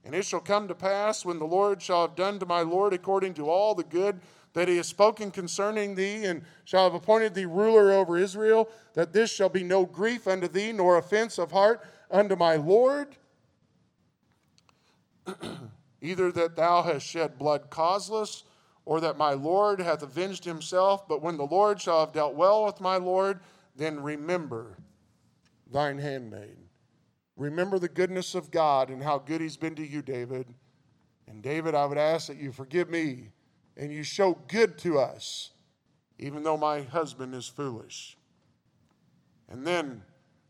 And 0.05 0.15
it 0.15 0.25
shall 0.25 0.39
come 0.39 0.67
to 0.67 0.75
pass 0.75 1.25
when 1.25 1.37
the 1.37 1.45
Lord 1.45 1.81
shall 1.81 2.07
have 2.07 2.15
done 2.15 2.39
to 2.39 2.45
my 2.45 2.61
Lord 2.61 2.93
according 2.93 3.33
to 3.35 3.49
all 3.49 3.75
the 3.75 3.83
good 3.83 4.21
that 4.53 4.67
he 4.67 4.77
has 4.77 4.87
spoken 4.87 5.31
concerning 5.31 5.95
thee, 5.95 6.25
and 6.25 6.41
shall 6.65 6.83
have 6.83 6.93
appointed 6.93 7.33
thee 7.33 7.45
ruler 7.45 7.91
over 7.93 8.17
Israel, 8.17 8.69
that 8.93 9.13
this 9.13 9.31
shall 9.31 9.47
be 9.47 9.63
no 9.63 9.85
grief 9.85 10.27
unto 10.27 10.47
thee, 10.47 10.73
nor 10.73 10.97
offense 10.97 11.37
of 11.37 11.51
heart 11.51 11.81
unto 12.09 12.35
my 12.35 12.55
Lord. 12.57 13.15
Either 16.01 16.31
that 16.33 16.57
thou 16.57 16.81
hast 16.81 17.05
shed 17.05 17.37
blood 17.37 17.69
causeless, 17.69 18.43
or 18.83 18.99
that 18.99 19.17
my 19.17 19.33
Lord 19.33 19.79
hath 19.79 20.03
avenged 20.03 20.43
himself. 20.43 21.07
But 21.07 21.21
when 21.21 21.37
the 21.37 21.45
Lord 21.45 21.79
shall 21.79 22.01
have 22.01 22.11
dealt 22.11 22.33
well 22.33 22.65
with 22.65 22.81
my 22.81 22.97
Lord, 22.97 23.39
then 23.77 24.01
remember 24.01 24.75
thine 25.71 25.97
handmaid. 25.97 26.57
Remember 27.37 27.79
the 27.79 27.89
goodness 27.89 28.35
of 28.35 28.51
God 28.51 28.89
and 28.89 29.01
how 29.01 29.17
good 29.17 29.41
he's 29.41 29.57
been 29.57 29.75
to 29.75 29.87
you, 29.87 30.01
David. 30.01 30.53
And 31.27 31.41
David, 31.41 31.75
I 31.75 31.85
would 31.85 31.97
ask 31.97 32.27
that 32.27 32.37
you 32.37 32.51
forgive 32.51 32.89
me 32.89 33.29
and 33.77 33.91
you 33.91 34.03
show 34.03 34.37
good 34.47 34.77
to 34.79 34.99
us, 34.99 35.51
even 36.19 36.43
though 36.43 36.57
my 36.57 36.81
husband 36.81 37.33
is 37.33 37.47
foolish. 37.47 38.17
And 39.49 39.65
then 39.65 40.03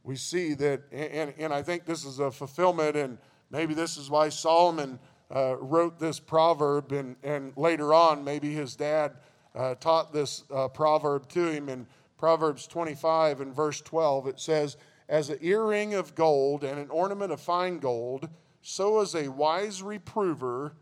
we 0.03 0.15
see 0.15 0.53
that, 0.55 0.81
and, 0.91 1.33
and 1.37 1.53
I 1.53 1.61
think 1.61 1.85
this 1.85 2.03
is 2.03 2.19
a 2.19 2.31
fulfillment, 2.31 2.95
and 2.95 3.17
maybe 3.51 3.73
this 3.73 3.97
is 3.97 4.09
why 4.09 4.29
Solomon 4.29 4.99
uh, 5.33 5.55
wrote 5.57 5.99
this 5.99 6.19
proverb, 6.19 6.91
and, 6.91 7.15
and 7.23 7.55
later 7.55 7.93
on, 7.93 8.23
maybe 8.23 8.53
his 8.53 8.75
dad 8.75 9.13
uh, 9.55 9.75
taught 9.75 10.11
this 10.11 10.43
uh, 10.53 10.67
proverb 10.67 11.27
to 11.29 11.47
him. 11.47 11.69
In 11.69 11.87
Proverbs 12.17 12.67
25 12.67 13.41
and 13.41 13.55
verse 13.55 13.81
12, 13.81 14.27
it 14.27 14.39
says, 14.39 14.77
As 15.09 15.29
an 15.29 15.39
earring 15.41 15.93
of 15.93 16.15
gold 16.15 16.63
and 16.63 16.79
an 16.79 16.89
ornament 16.89 17.31
of 17.31 17.41
fine 17.41 17.79
gold, 17.79 18.29
so 18.61 19.01
is 19.01 19.15
a 19.15 19.27
wise 19.27 19.81
reprover 19.81 20.75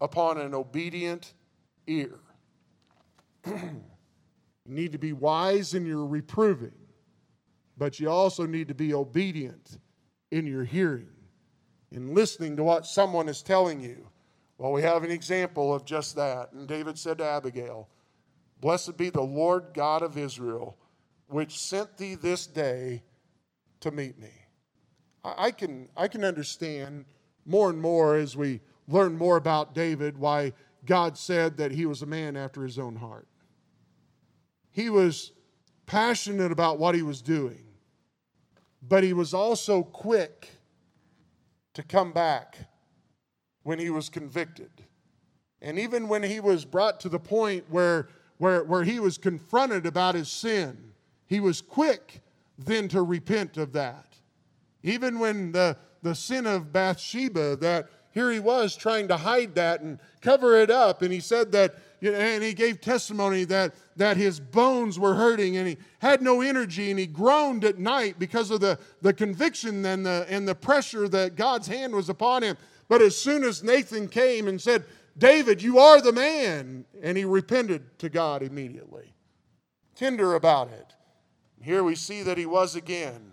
upon 0.00 0.38
an 0.38 0.54
obedient 0.54 1.34
ear. 1.86 2.20
you 3.46 3.82
need 4.66 4.92
to 4.92 4.98
be 4.98 5.12
wise 5.12 5.74
in 5.74 5.86
your 5.86 6.06
reproving, 6.06 6.74
but 7.76 8.00
you 8.00 8.10
also 8.10 8.46
need 8.46 8.68
to 8.68 8.74
be 8.74 8.94
obedient 8.94 9.78
in 10.30 10.46
your 10.46 10.64
hearing. 10.64 11.08
in 11.90 12.14
listening 12.14 12.56
to 12.56 12.62
what 12.62 12.84
someone 12.86 13.28
is 13.28 13.42
telling 13.42 13.80
you. 13.80 14.06
Well, 14.58 14.72
we 14.72 14.82
have 14.82 15.04
an 15.04 15.10
example 15.10 15.72
of 15.72 15.84
just 15.84 16.16
that. 16.16 16.52
And 16.52 16.68
David 16.68 16.98
said 16.98 17.18
to 17.18 17.24
Abigail, 17.24 17.88
Blessed 18.60 18.96
be 18.96 19.08
the 19.08 19.22
Lord 19.22 19.68
God 19.72 20.02
of 20.02 20.18
Israel, 20.18 20.76
which 21.28 21.58
sent 21.58 21.96
thee 21.96 22.14
this 22.14 22.46
day 22.46 23.02
to 23.80 23.90
meet 23.90 24.18
me. 24.18 24.30
I 25.24 25.50
can, 25.50 25.88
I 25.96 26.08
can 26.08 26.24
understand 26.24 27.04
more 27.44 27.70
and 27.70 27.80
more 27.80 28.16
as 28.16 28.36
we 28.36 28.60
learn 28.86 29.16
more 29.16 29.36
about 29.36 29.74
David 29.74 30.16
why 30.16 30.52
God 30.84 31.18
said 31.18 31.56
that 31.58 31.72
he 31.72 31.86
was 31.86 32.02
a 32.02 32.06
man 32.06 32.36
after 32.36 32.62
his 32.62 32.78
own 32.78 32.96
heart. 32.96 33.28
He 34.70 34.90
was 34.90 35.32
passionate 35.86 36.52
about 36.52 36.78
what 36.78 36.94
he 36.94 37.02
was 37.02 37.20
doing, 37.20 37.64
but 38.82 39.02
he 39.02 39.12
was 39.12 39.34
also 39.34 39.82
quick 39.82 40.48
to 41.74 41.82
come 41.82 42.12
back 42.12 42.56
when 43.62 43.78
he 43.78 43.90
was 43.90 44.08
convicted. 44.08 44.70
And 45.60 45.78
even 45.78 46.08
when 46.08 46.22
he 46.22 46.40
was 46.40 46.64
brought 46.64 47.00
to 47.00 47.08
the 47.08 47.18
point 47.18 47.64
where, 47.68 48.08
where, 48.38 48.62
where 48.64 48.84
he 48.84 49.00
was 49.00 49.18
confronted 49.18 49.84
about 49.84 50.14
his 50.14 50.28
sin, 50.28 50.92
he 51.26 51.40
was 51.40 51.60
quick 51.60 52.22
then 52.58 52.88
to 52.88 53.02
repent 53.02 53.56
of 53.56 53.72
that. 53.72 54.16
Even 54.82 55.18
when 55.18 55.52
the, 55.52 55.76
the 56.02 56.14
sin 56.14 56.46
of 56.46 56.72
Bathsheba, 56.72 57.56
that 57.56 57.88
here 58.12 58.30
he 58.30 58.40
was 58.40 58.76
trying 58.76 59.08
to 59.08 59.16
hide 59.16 59.54
that 59.54 59.80
and 59.80 59.98
cover 60.20 60.56
it 60.56 60.70
up, 60.70 61.02
and 61.02 61.12
he 61.12 61.20
said 61.20 61.52
that 61.52 61.76
you 62.00 62.12
know, 62.12 62.18
and 62.18 62.42
he 62.42 62.54
gave 62.54 62.80
testimony 62.80 63.44
that, 63.44 63.74
that 63.96 64.16
his 64.16 64.38
bones 64.38 64.98
were 64.98 65.14
hurting 65.14 65.56
and 65.56 65.66
he 65.66 65.76
had 65.98 66.22
no 66.22 66.40
energy 66.40 66.90
and 66.90 66.98
he 66.98 67.06
groaned 67.06 67.64
at 67.64 67.78
night 67.78 68.18
because 68.18 68.50
of 68.50 68.60
the, 68.60 68.78
the 69.02 69.12
conviction 69.12 69.84
and 69.84 70.06
the, 70.06 70.24
and 70.28 70.46
the 70.46 70.54
pressure 70.54 71.08
that 71.08 71.34
God's 71.34 71.66
hand 71.66 71.94
was 71.94 72.08
upon 72.08 72.42
him. 72.42 72.56
But 72.88 73.02
as 73.02 73.16
soon 73.16 73.42
as 73.42 73.62
Nathan 73.62 74.08
came 74.08 74.48
and 74.48 74.60
said, 74.60 74.84
David, 75.16 75.60
you 75.60 75.80
are 75.80 76.00
the 76.00 76.12
man, 76.12 76.84
and 77.02 77.18
he 77.18 77.24
repented 77.24 77.98
to 77.98 78.08
God 78.08 78.42
immediately. 78.42 79.14
Tender 79.96 80.36
about 80.36 80.68
it. 80.68 80.94
Here 81.60 81.82
we 81.82 81.94
see 81.94 82.22
that 82.22 82.38
he 82.38 82.46
was 82.46 82.76
again. 82.76 83.32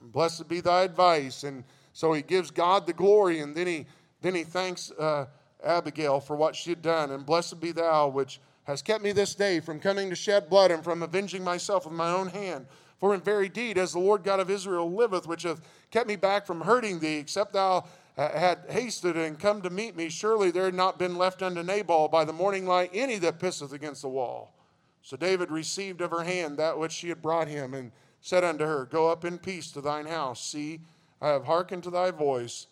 Blessed 0.00 0.48
be 0.48 0.60
thy 0.60 0.82
advice. 0.82 1.44
And 1.44 1.64
so 1.92 2.12
he 2.12 2.22
gives 2.22 2.50
God 2.50 2.86
the 2.86 2.92
glory, 2.92 3.40
and 3.40 3.54
then 3.54 3.66
he, 3.66 3.86
then 4.20 4.34
he 4.34 4.44
thanks. 4.44 4.90
Uh, 4.90 5.26
Abigail 5.64 6.20
for 6.20 6.36
what 6.36 6.54
she 6.54 6.70
had 6.70 6.82
done, 6.82 7.10
and 7.10 7.26
blessed 7.26 7.60
be 7.60 7.72
thou, 7.72 8.08
which 8.08 8.40
has 8.64 8.82
kept 8.82 9.02
me 9.02 9.12
this 9.12 9.34
day 9.34 9.60
from 9.60 9.80
coming 9.80 10.10
to 10.10 10.16
shed 10.16 10.48
blood 10.48 10.70
and 10.70 10.84
from 10.84 11.02
avenging 11.02 11.42
myself 11.42 11.84
with 11.84 11.94
my 11.94 12.10
own 12.10 12.28
hand. 12.28 12.66
For 12.98 13.14
in 13.14 13.20
very 13.20 13.48
deed, 13.48 13.76
as 13.76 13.92
the 13.92 13.98
Lord 13.98 14.22
God 14.22 14.40
of 14.40 14.50
Israel 14.50 14.90
liveth, 14.90 15.26
which 15.26 15.42
hath 15.42 15.60
kept 15.90 16.08
me 16.08 16.16
back 16.16 16.46
from 16.46 16.60
hurting 16.60 17.00
thee, 17.00 17.16
except 17.16 17.52
thou 17.52 17.84
had 18.16 18.58
hasted 18.68 19.16
and 19.16 19.38
come 19.38 19.60
to 19.62 19.70
meet 19.70 19.96
me, 19.96 20.08
surely 20.08 20.50
there 20.50 20.66
had 20.66 20.74
not 20.74 20.98
been 20.98 21.16
left 21.16 21.42
unto 21.42 21.62
Nabal 21.62 22.08
by 22.08 22.24
the 22.24 22.32
morning 22.32 22.66
light 22.66 22.90
any 22.94 23.18
that 23.18 23.40
pisseth 23.40 23.72
against 23.72 24.02
the 24.02 24.08
wall. 24.08 24.53
So 25.04 25.18
David 25.18 25.50
received 25.50 26.00
of 26.00 26.10
her 26.10 26.24
hand 26.24 26.58
that 26.58 26.78
which 26.78 26.90
she 26.90 27.10
had 27.10 27.20
brought 27.20 27.46
him, 27.46 27.74
and 27.74 27.92
said 28.22 28.42
unto 28.42 28.64
her, 28.64 28.86
Go 28.86 29.10
up 29.10 29.24
in 29.24 29.38
peace 29.38 29.70
to 29.72 29.82
thine 29.82 30.06
house. 30.06 30.42
See, 30.42 30.80
I 31.20 31.28
have 31.28 31.44
hearkened 31.44 31.84
to 31.84 31.90
thy 31.90 32.10
voice, 32.10 32.68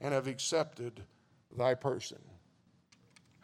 and 0.00 0.12
have 0.12 0.26
accepted 0.26 1.04
thy 1.56 1.74
person. 1.74 2.18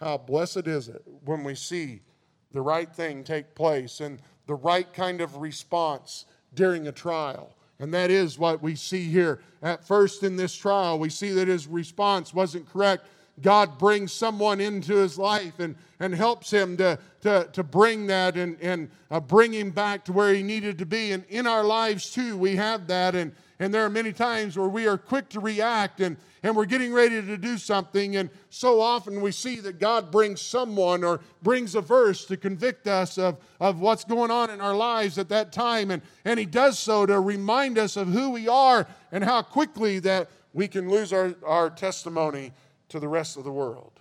How 0.01 0.19
blessed 0.19 0.67
is 0.67 0.89
it 0.89 1.03
when 1.25 1.45
we 1.45 1.55
see 1.55 2.01
the 2.53 2.61
right 2.61 2.93
thing 2.93 3.23
take 3.23 3.55
place 3.55 4.01
and 4.01 4.21
the 4.47 4.55
right 4.57 4.93
kind 4.93 5.21
of 5.21 5.37
response 5.37 6.27
during 6.55 6.89
a 6.89 6.93
trial. 6.93 7.55
And 7.79 7.95
that 7.95 8.11
is 8.11 8.39
what 8.39 8.61
we 8.61 8.75
see 8.75 9.05
here. 9.05 9.41
At 9.63 9.87
first, 9.87 10.25
in 10.25 10.37
this 10.37 10.55
trial, 10.55 10.99
we 10.99 11.09
see 11.09 11.31
that 11.31 11.49
his 11.49 11.67
response 11.67 12.35
wasn't 12.35 12.71
correct. 12.71 13.07
God 13.41 13.79
brings 13.79 14.13
someone 14.13 14.61
into 14.61 14.97
his 14.97 15.19
life 15.19 15.59
and, 15.59 15.75
and 15.99 16.15
helps 16.15 16.51
him 16.51 16.77
to, 16.77 16.99
to, 17.23 17.49
to 17.53 17.63
bring 17.63 18.07
that 18.09 18.37
and, 18.37 18.59
and 18.61 18.91
uh, 19.11 19.21
bring 19.21 19.53
him 19.53 19.71
back 19.71 20.05
to 20.05 20.13
where 20.13 20.35
he 20.35 20.43
needed 20.43 20.79
to 20.79 20.87
be. 20.87 21.13
And 21.13 21.25
in 21.29 21.47
our 21.47 21.65
lives, 21.65 22.11
too, 22.11 22.37
we 22.37 22.57
have 22.57 22.87
that. 22.89 23.15
And, 23.15 23.33
and 23.59 23.73
there 23.73 23.85
are 23.85 23.91
many 23.91 24.13
times 24.13 24.59
where 24.59 24.69
we 24.69 24.87
are 24.87 24.99
quick 24.99 25.31
to 25.31 25.41
react 25.41 26.01
and, 26.01 26.17
and 26.43 26.55
we're 26.55 26.67
getting 26.67 26.93
ready 26.93 27.23
to 27.23 27.37
do 27.39 27.57
something. 27.57 28.17
And 28.17 28.29
so 28.51 28.81
often 28.81 29.23
we 29.23 29.33
see 29.33 29.61
that 29.61 29.79
God 29.79 30.11
brings 30.11 30.43
someone 30.43 31.03
or 31.03 31.21
brings 31.43 31.75
a 31.75 31.81
verse 31.81 32.27
to 32.27 32.37
convict 32.37 32.87
us 32.87 33.17
of, 33.17 33.39
of 33.61 33.81
what's 33.81 34.05
going 34.05 34.31
on 34.31 34.51
in 34.51 34.61
our 34.61 34.75
lives 34.75 35.17
at 35.17 35.31
that 35.31 35.53
time. 35.53 35.91
And, 35.91 36.03
and 36.25 36.39
He 36.39 36.47
does 36.47 36.79
so 36.79 37.07
to 37.07 37.19
remind 37.19 37.79
us 37.79 37.97
of 37.97 38.09
who 38.09 38.31
we 38.31 38.47
are 38.47 38.87
and 39.11 39.25
how 39.25 39.41
quickly 39.41 40.01
that 40.01 40.29
we 40.53 40.69
can 40.69 40.91
lose 40.91 41.13
our, 41.15 41.35
our 41.47 41.71
testimony 41.71 42.53
to 42.93 43.01
the 43.01 43.09
rest 43.09 43.37
of 43.37 43.45
the 43.45 43.53
world. 43.53 44.01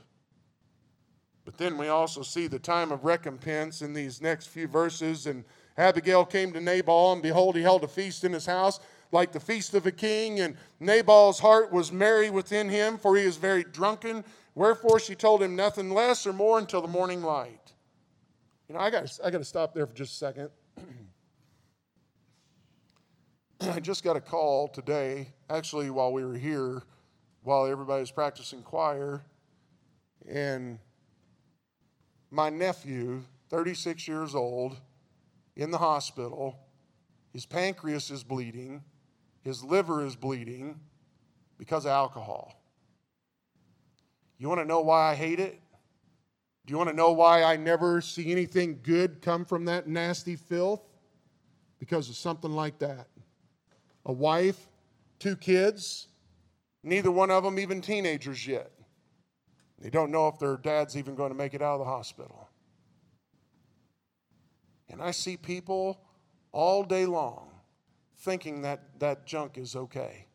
But 1.44 1.58
then 1.58 1.78
we 1.78 1.88
also 1.88 2.22
see 2.22 2.48
the 2.48 2.60
time 2.60 2.92
of 2.92 3.04
recompense 3.04 3.82
in 3.82 3.94
these 3.94 4.22
next 4.22 4.48
few 4.48 4.68
verses. 4.68 5.26
And 5.26 5.44
Abigail 5.78 6.24
came 6.24 6.54
to 6.54 6.62
Nabal, 6.62 7.14
and 7.14 7.22
behold, 7.22 7.56
he 7.56 7.64
held 7.64 7.84
a 7.84 7.88
feast 7.88 8.24
in 8.24 8.32
his 8.32 8.46
house 8.46 8.80
like 9.12 9.32
the 9.32 9.40
feast 9.40 9.74
of 9.74 9.86
a 9.86 9.92
king, 9.92 10.40
and 10.40 10.56
Nabal's 10.80 11.40
heart 11.40 11.72
was 11.72 11.92
merry 11.92 12.30
within 12.30 12.70
him, 12.70 12.98
for 12.98 13.18
he 13.18 13.24
is 13.24 13.38
very 13.38 13.64
drunken. 13.64 14.24
Wherefore 14.56 15.00
she 15.00 15.16
told 15.16 15.42
him 15.44 15.56
nothing 15.56 15.92
less 15.92 16.26
or 16.26 16.34
more 16.34 16.60
until 16.60 16.82
the 16.82 16.88
morning 16.88 17.22
light. 17.22 17.74
You 18.68 18.76
know, 18.76 18.82
I 18.82 18.90
got 18.90 19.20
I 19.24 19.30
got 19.30 19.40
to 19.40 19.46
stop 19.46 19.74
there 19.74 19.86
for 19.86 19.94
just 19.94 20.14
a 20.14 20.18
second. 20.18 20.50
I 23.62 23.80
just 23.80 24.04
got 24.04 24.16
a 24.16 24.22
call 24.22 24.68
today, 24.68 25.28
actually, 25.50 25.90
while 25.90 26.12
we 26.12 26.26
were 26.26 26.38
here, 26.38 26.84
while 27.44 27.66
everybody 27.66 28.02
was 28.02 28.12
practicing 28.12 28.62
choir, 28.62 29.22
and 30.30 30.80
my 32.30 32.50
nephew, 32.50 33.24
36 33.50 34.08
years 34.08 34.36
old, 34.36 34.78
in 35.56 35.72
the 35.72 35.78
hospital. 35.78 36.58
His 37.34 37.46
pancreas 37.46 38.10
is 38.12 38.24
bleeding. 38.24 38.84
His 39.42 39.64
liver 39.64 40.06
is 40.06 40.16
bleeding 40.16 40.80
because 41.58 41.86
of 41.86 41.92
alcohol. 41.92 42.62
You 44.38 44.48
want 44.48 44.60
to 44.62 44.66
know 44.66 44.82
why 44.82 45.12
I 45.12 45.16
hate 45.16 45.40
it? 45.40 45.60
Do 46.66 46.72
you 46.72 46.78
want 46.78 46.90
to 46.90 46.96
know 46.96 47.12
why 47.12 47.44
I 47.44 47.58
never 47.58 48.02
see 48.02 48.32
anything 48.32 48.80
good 48.84 49.22
come 49.22 49.46
from 49.46 49.66
that 49.66 49.88
nasty 49.88 50.36
filth? 50.36 50.82
Because 51.80 52.10
of 52.10 52.16
something 52.16 52.52
like 52.52 52.80
that. 52.80 53.08
A 54.06 54.12
wife, 54.12 54.68
two 55.20 55.36
kids, 55.36 56.08
neither 56.84 57.12
one 57.12 57.32
of 57.32 57.44
them 57.44 57.60
even 57.60 57.82
teenagers 57.82 58.46
yet. 58.46 58.72
They 59.80 59.90
don't 59.90 60.12
know 60.12 60.28
if 60.28 60.38
their 60.38 60.58
dad's 60.58 60.96
even 60.96 61.16
going 61.16 61.32
to 61.32 61.38
make 61.38 61.54
it 61.54 61.62
out 61.62 61.74
of 61.74 61.80
the 61.80 61.92
hospital. 61.92 62.50
And 64.90 65.02
I 65.02 65.12
see 65.12 65.38
people 65.38 66.00
all 66.52 66.84
day 66.84 67.06
long 67.06 67.50
thinking 68.20 68.62
that 68.62 69.00
that 69.00 69.26
junk 69.26 69.58
is 69.58 69.76
okay. 69.76 70.28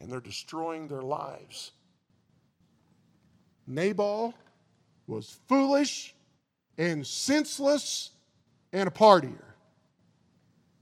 And 0.00 0.10
they're 0.10 0.20
destroying 0.20 0.88
their 0.88 1.02
lives. 1.02 1.72
Nabal 3.66 4.34
was 5.06 5.38
foolish 5.46 6.14
and 6.78 7.06
senseless 7.06 8.10
and 8.72 8.88
a 8.88 8.90
partier. 8.90 9.44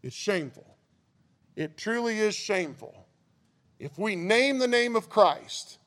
It's 0.02 0.16
shameful. 0.16 0.76
It 1.56 1.76
truly 1.76 2.18
is 2.18 2.34
shameful. 2.34 3.06
If 3.80 3.98
we 3.98 4.14
name 4.14 4.58
the 4.58 4.68
name 4.68 4.94
of 4.94 5.08
Christ 5.08 5.78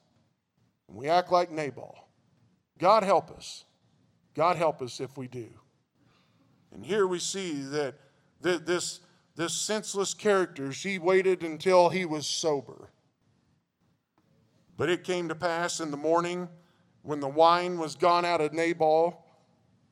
and 0.87 0.97
we 0.97 1.07
act 1.07 1.31
like 1.31 1.51
Nabal, 1.51 1.95
God 2.79 3.03
help 3.03 3.29
us. 3.29 3.65
God 4.33 4.55
help 4.55 4.81
us 4.81 4.99
if 4.99 5.15
we 5.15 5.27
do. 5.27 5.47
And 6.73 6.83
here 6.83 7.05
we 7.05 7.19
see 7.19 7.61
that 7.61 7.93
this 8.41 8.99
this 9.35 9.53
senseless 9.53 10.15
character, 10.15 10.71
she 10.73 10.97
waited 10.97 11.43
until 11.43 11.89
he 11.89 12.03
was 12.03 12.25
sober. 12.25 12.89
But 14.75 14.89
it 14.89 15.03
came 15.03 15.29
to 15.29 15.35
pass 15.35 15.79
in 15.79 15.91
the 15.91 15.97
morning 15.97 16.49
when 17.03 17.19
the 17.19 17.27
wine 17.27 17.77
was 17.77 17.95
gone 17.95 18.25
out 18.25 18.41
of 18.41 18.53
Nabal 18.53 19.23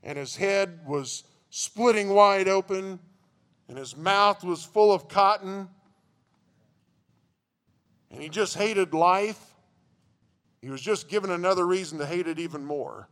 and 0.02 0.18
his 0.18 0.36
head 0.36 0.80
was 0.88 1.24
splitting 1.52 2.10
wide 2.10 2.48
open 2.48 3.00
and 3.67 3.78
his 3.78 3.96
mouth 3.96 4.44
was 4.44 4.63
full 4.63 4.92
of 4.92 5.08
cotton 5.08 5.69
and 8.12 8.22
he 8.22 8.30
just 8.30 8.56
hated 8.56 8.94
life. 8.94 9.40
He 10.62 10.70
was 10.70 10.82
just 10.82 11.10
given 11.10 11.32
another 11.32 11.66
reason 11.66 11.98
to 12.00 12.06
hate 12.06 12.28
it 12.28 12.40
even 12.40 12.66
more. 12.66 13.10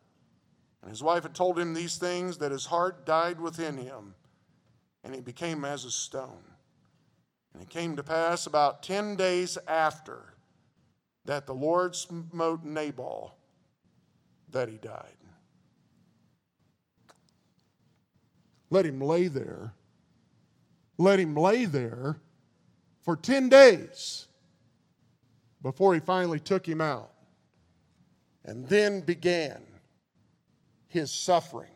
And 0.82 0.92
his 0.92 1.02
wife 1.02 1.24
had 1.24 1.34
told 1.34 1.58
him 1.58 1.74
these 1.74 1.98
things 1.98 2.38
that 2.38 2.52
his 2.52 2.66
heart 2.66 3.06
died 3.06 3.40
within 3.40 3.78
him 3.78 4.14
and 5.04 5.16
he 5.16 5.22
became 5.22 5.66
as 5.66 5.86
a 5.86 5.92
stone. 5.92 6.44
And 7.54 7.64
it 7.64 7.70
came 7.70 7.96
to 7.96 8.04
pass 8.04 8.46
about 8.46 8.84
10 8.84 9.16
days 9.16 9.58
after 9.68 10.34
that 11.26 11.48
the 11.48 11.54
Lord 11.54 11.96
smote 11.96 12.64
Nabal 12.64 13.36
that 14.52 14.70
he 14.70 14.78
died. 14.78 15.16
Let 18.70 18.86
him 18.86 19.02
lay 19.02 19.28
there. 19.28 19.74
Let 20.98 21.20
him 21.20 21.36
lay 21.36 21.66
there 21.66 22.18
for 23.02 23.16
10 23.16 23.50
days. 23.50 24.28
Before 25.62 25.94
he 25.94 26.00
finally 26.00 26.40
took 26.40 26.66
him 26.66 26.82
out. 26.82 27.12
And 28.46 28.68
then 28.68 29.02
began 29.02 29.62
his 30.88 31.12
suffering 31.12 31.70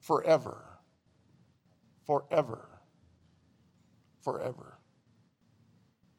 forever, 0.00 0.64
forever, 2.06 2.68
forever. 4.20 4.78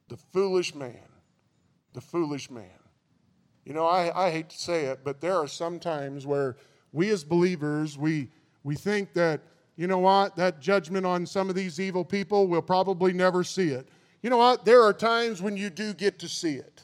The 0.07 0.17
foolish 0.17 0.73
man, 0.75 1.09
the 1.93 2.01
foolish 2.01 2.49
man. 2.49 2.79
You 3.65 3.73
know, 3.73 3.87
I, 3.87 4.27
I 4.27 4.31
hate 4.31 4.49
to 4.49 4.57
say 4.57 4.85
it, 4.85 4.99
but 5.03 5.19
there 5.19 5.35
are 5.35 5.47
some 5.47 5.79
times 5.79 6.25
where 6.25 6.55
we 6.93 7.09
as 7.09 7.23
believers, 7.23 7.97
we, 7.97 8.29
we 8.63 8.75
think 8.75 9.13
that, 9.13 9.41
you 9.75 9.87
know 9.87 9.99
what, 9.99 10.35
that 10.35 10.61
judgment 10.61 11.05
on 11.05 11.25
some 11.25 11.49
of 11.49 11.55
these 11.55 11.79
evil 11.79 12.05
people, 12.05 12.47
we'll 12.47 12.61
probably 12.61 13.11
never 13.11 13.43
see 13.43 13.69
it. 13.69 13.89
You 14.25 14.31
know 14.31 14.37
what, 14.37 14.65
there 14.65 14.81
are 14.81 14.91
times 14.91 15.39
when 15.39 15.55
you 15.55 15.69
do 15.69 15.93
get 15.93 16.17
to 16.17 16.27
see 16.27 16.55
it. 16.55 16.81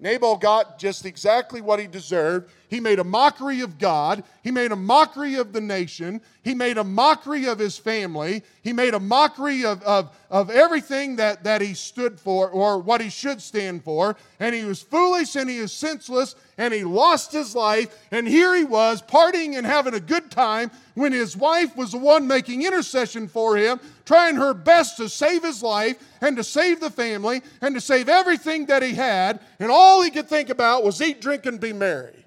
Nabal 0.00 0.36
got 0.36 0.76
just 0.76 1.06
exactly 1.06 1.60
what 1.60 1.78
he 1.78 1.86
deserved. 1.86 2.50
He 2.74 2.80
made 2.80 2.98
a 2.98 3.04
mockery 3.04 3.60
of 3.60 3.78
God. 3.78 4.24
He 4.42 4.50
made 4.50 4.72
a 4.72 4.76
mockery 4.76 5.36
of 5.36 5.52
the 5.52 5.60
nation. 5.60 6.20
He 6.42 6.56
made 6.56 6.76
a 6.76 6.82
mockery 6.82 7.46
of 7.46 7.60
his 7.60 7.78
family. 7.78 8.42
He 8.64 8.72
made 8.72 8.94
a 8.94 9.00
mockery 9.00 9.64
of, 9.64 9.80
of, 9.84 10.10
of 10.28 10.50
everything 10.50 11.14
that, 11.14 11.44
that 11.44 11.60
he 11.60 11.74
stood 11.74 12.18
for 12.18 12.48
or 12.48 12.80
what 12.80 13.00
he 13.00 13.10
should 13.10 13.40
stand 13.40 13.84
for. 13.84 14.16
And 14.40 14.56
he 14.56 14.64
was 14.64 14.82
foolish 14.82 15.36
and 15.36 15.48
he 15.48 15.60
was 15.60 15.72
senseless 15.72 16.34
and 16.58 16.74
he 16.74 16.82
lost 16.82 17.30
his 17.30 17.54
life. 17.54 17.96
And 18.10 18.26
here 18.26 18.56
he 18.56 18.64
was 18.64 19.00
partying 19.02 19.56
and 19.56 19.64
having 19.64 19.94
a 19.94 20.00
good 20.00 20.32
time 20.32 20.72
when 20.94 21.12
his 21.12 21.36
wife 21.36 21.76
was 21.76 21.92
the 21.92 21.98
one 21.98 22.26
making 22.26 22.64
intercession 22.64 23.28
for 23.28 23.56
him, 23.56 23.78
trying 24.04 24.34
her 24.34 24.52
best 24.52 24.96
to 24.96 25.08
save 25.08 25.44
his 25.44 25.62
life 25.62 25.96
and 26.20 26.36
to 26.38 26.42
save 26.42 26.80
the 26.80 26.90
family 26.90 27.40
and 27.60 27.76
to 27.76 27.80
save 27.80 28.08
everything 28.08 28.66
that 28.66 28.82
he 28.82 28.94
had. 28.94 29.38
And 29.60 29.70
all 29.70 30.02
he 30.02 30.10
could 30.10 30.28
think 30.28 30.50
about 30.50 30.82
was 30.82 31.00
eat, 31.00 31.20
drink, 31.20 31.46
and 31.46 31.60
be 31.60 31.72
merry. 31.72 32.23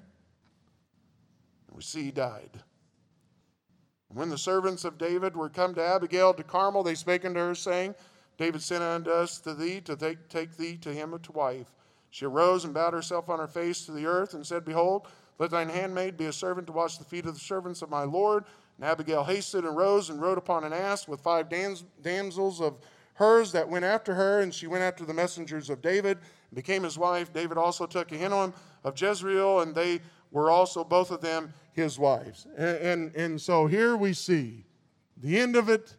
We 1.77 1.83
see 1.83 2.05
he 2.05 2.11
died. 2.11 2.49
When 4.07 4.29
the 4.29 4.37
servants 4.37 4.83
of 4.83 4.97
David 4.97 5.37
were 5.37 5.47
come 5.47 5.75
to 5.75 5.85
Abigail 5.85 6.33
to 6.33 6.43
Carmel, 6.43 6.81
they 6.81 6.95
spake 6.95 7.23
unto 7.23 7.39
her, 7.39 7.53
saying, 7.53 7.93
David 8.39 8.63
sent 8.63 8.81
unto 8.81 9.11
us 9.11 9.37
to 9.41 9.53
thee 9.53 9.79
to 9.81 9.95
take, 9.95 10.27
take 10.27 10.57
thee 10.57 10.75
to 10.77 10.91
him 10.91 11.17
to 11.21 11.31
wife. 11.33 11.67
She 12.09 12.25
arose 12.25 12.65
and 12.65 12.73
bowed 12.73 12.93
herself 12.93 13.29
on 13.29 13.37
her 13.37 13.47
face 13.47 13.85
to 13.85 13.91
the 13.91 14.07
earth 14.07 14.33
and 14.33 14.43
said, 14.43 14.65
Behold, 14.65 15.07
let 15.37 15.51
thine 15.51 15.69
handmaid 15.69 16.17
be 16.17 16.25
a 16.25 16.33
servant 16.33 16.65
to 16.65 16.73
wash 16.73 16.97
the 16.97 17.03
feet 17.03 17.27
of 17.27 17.35
the 17.35 17.39
servants 17.39 17.83
of 17.83 17.91
my 17.91 18.03
Lord. 18.03 18.45
And 18.77 18.85
Abigail 18.85 19.23
hasted 19.23 19.63
and 19.63 19.77
rose 19.77 20.09
and 20.09 20.19
rode 20.19 20.39
upon 20.39 20.63
an 20.63 20.73
ass 20.73 21.07
with 21.07 21.21
five 21.21 21.47
damsels 22.01 22.59
of 22.59 22.79
hers 23.13 23.51
that 23.51 23.69
went 23.69 23.85
after 23.85 24.15
her, 24.15 24.39
and 24.41 24.51
she 24.51 24.65
went 24.65 24.83
after 24.83 25.05
the 25.05 25.13
messengers 25.13 25.69
of 25.69 25.83
David, 25.83 26.17
and 26.17 26.55
became 26.55 26.81
his 26.81 26.97
wife. 26.97 27.31
David 27.31 27.59
also 27.59 27.85
took 27.85 28.09
Ahinoam 28.09 28.53
of 28.83 28.99
Jezreel, 28.99 29.59
and 29.59 29.75
they 29.75 29.99
were 30.31 30.49
also 30.49 30.83
both 30.83 31.11
of 31.11 31.21
them 31.21 31.53
his 31.77 31.97
wives. 31.97 32.47
And, 32.57 32.77
and, 32.77 33.15
and 33.15 33.41
so 33.41 33.67
here 33.67 33.95
we 33.95 34.13
see 34.13 34.65
the 35.15 35.39
end 35.39 35.55
of 35.55 35.69
it. 35.69 35.95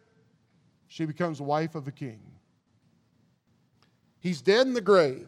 She 0.87 1.05
becomes 1.05 1.37
the 1.37 1.45
wife 1.45 1.75
of 1.75 1.87
a 1.87 1.91
king. 1.91 2.19
He's 4.19 4.41
dead 4.41 4.67
in 4.67 4.73
the 4.73 4.81
grave, 4.81 5.27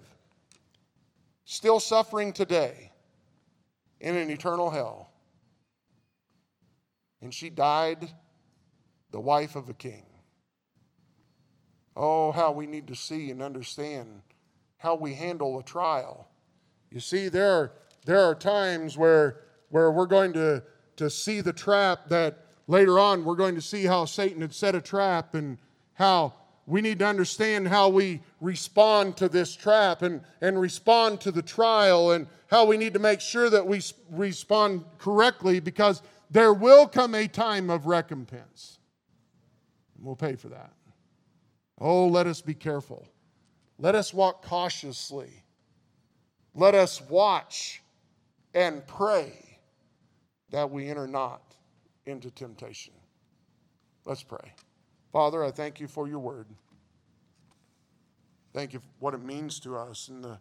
still 1.45 1.79
suffering 1.79 2.33
today 2.33 2.91
in 3.99 4.15
an 4.15 4.29
eternal 4.29 4.69
hell. 4.69 5.11
And 7.21 7.33
she 7.33 7.49
died 7.49 8.09
the 9.11 9.19
wife 9.19 9.55
of 9.55 9.69
a 9.69 9.73
king. 9.73 10.05
Oh, 11.95 12.31
how 12.31 12.51
we 12.51 12.65
need 12.65 12.87
to 12.87 12.95
see 12.95 13.31
and 13.31 13.41
understand 13.41 14.21
how 14.77 14.95
we 14.95 15.13
handle 15.13 15.59
a 15.59 15.63
trial. 15.63 16.27
You 16.89 16.99
see, 16.99 17.29
there 17.29 17.51
are, 17.51 17.71
there 18.05 18.19
are 18.19 18.33
times 18.33 18.97
where, 18.97 19.41
where 19.71 19.91
we're 19.91 20.05
going 20.05 20.33
to, 20.33 20.61
to 20.97 21.09
see 21.09 21.41
the 21.41 21.53
trap 21.53 22.07
that 22.09 22.45
later 22.67 22.99
on 22.99 23.25
we're 23.25 23.35
going 23.35 23.55
to 23.55 23.61
see 23.61 23.85
how 23.85 24.05
Satan 24.05 24.41
had 24.41 24.53
set 24.53 24.75
a 24.75 24.81
trap 24.81 25.33
and 25.33 25.57
how 25.93 26.33
we 26.67 26.81
need 26.81 26.99
to 26.99 27.05
understand 27.05 27.67
how 27.67 27.89
we 27.89 28.21
respond 28.39 29.17
to 29.17 29.27
this 29.27 29.55
trap 29.55 30.03
and, 30.03 30.21
and 30.41 30.59
respond 30.59 31.19
to 31.21 31.31
the 31.31 31.41
trial 31.41 32.11
and 32.11 32.27
how 32.47 32.65
we 32.65 32.77
need 32.77 32.93
to 32.93 32.99
make 32.99 33.19
sure 33.19 33.49
that 33.49 33.65
we 33.65 33.81
respond 34.11 34.85
correctly 34.97 35.59
because 35.59 36.01
there 36.29 36.53
will 36.53 36.87
come 36.87 37.15
a 37.15 37.27
time 37.27 37.69
of 37.69 37.87
recompense. 37.87 38.77
We'll 39.99 40.15
pay 40.15 40.35
for 40.35 40.49
that. 40.49 40.71
Oh, 41.79 42.07
let 42.07 42.27
us 42.27 42.41
be 42.41 42.53
careful. 42.53 43.07
Let 43.79 43.95
us 43.95 44.13
walk 44.13 44.43
cautiously. 44.45 45.43
Let 46.53 46.75
us 46.75 47.01
watch 47.01 47.81
and 48.53 48.85
pray 48.85 49.50
that 50.51 50.69
we 50.69 50.89
enter 50.89 51.07
not 51.07 51.41
into 52.05 52.29
temptation. 52.29 52.93
Let's 54.05 54.23
pray. 54.23 54.53
Father, 55.11 55.43
I 55.43 55.51
thank 55.51 55.79
you 55.79 55.87
for 55.87 56.07
your 56.07 56.19
word. 56.19 56.47
Thank 58.53 58.73
you 58.73 58.79
for 58.79 58.87
what 58.99 59.13
it 59.13 59.23
means 59.23 59.59
to 59.61 59.77
us 59.77 60.09
and 60.09 60.23
the 60.23 60.39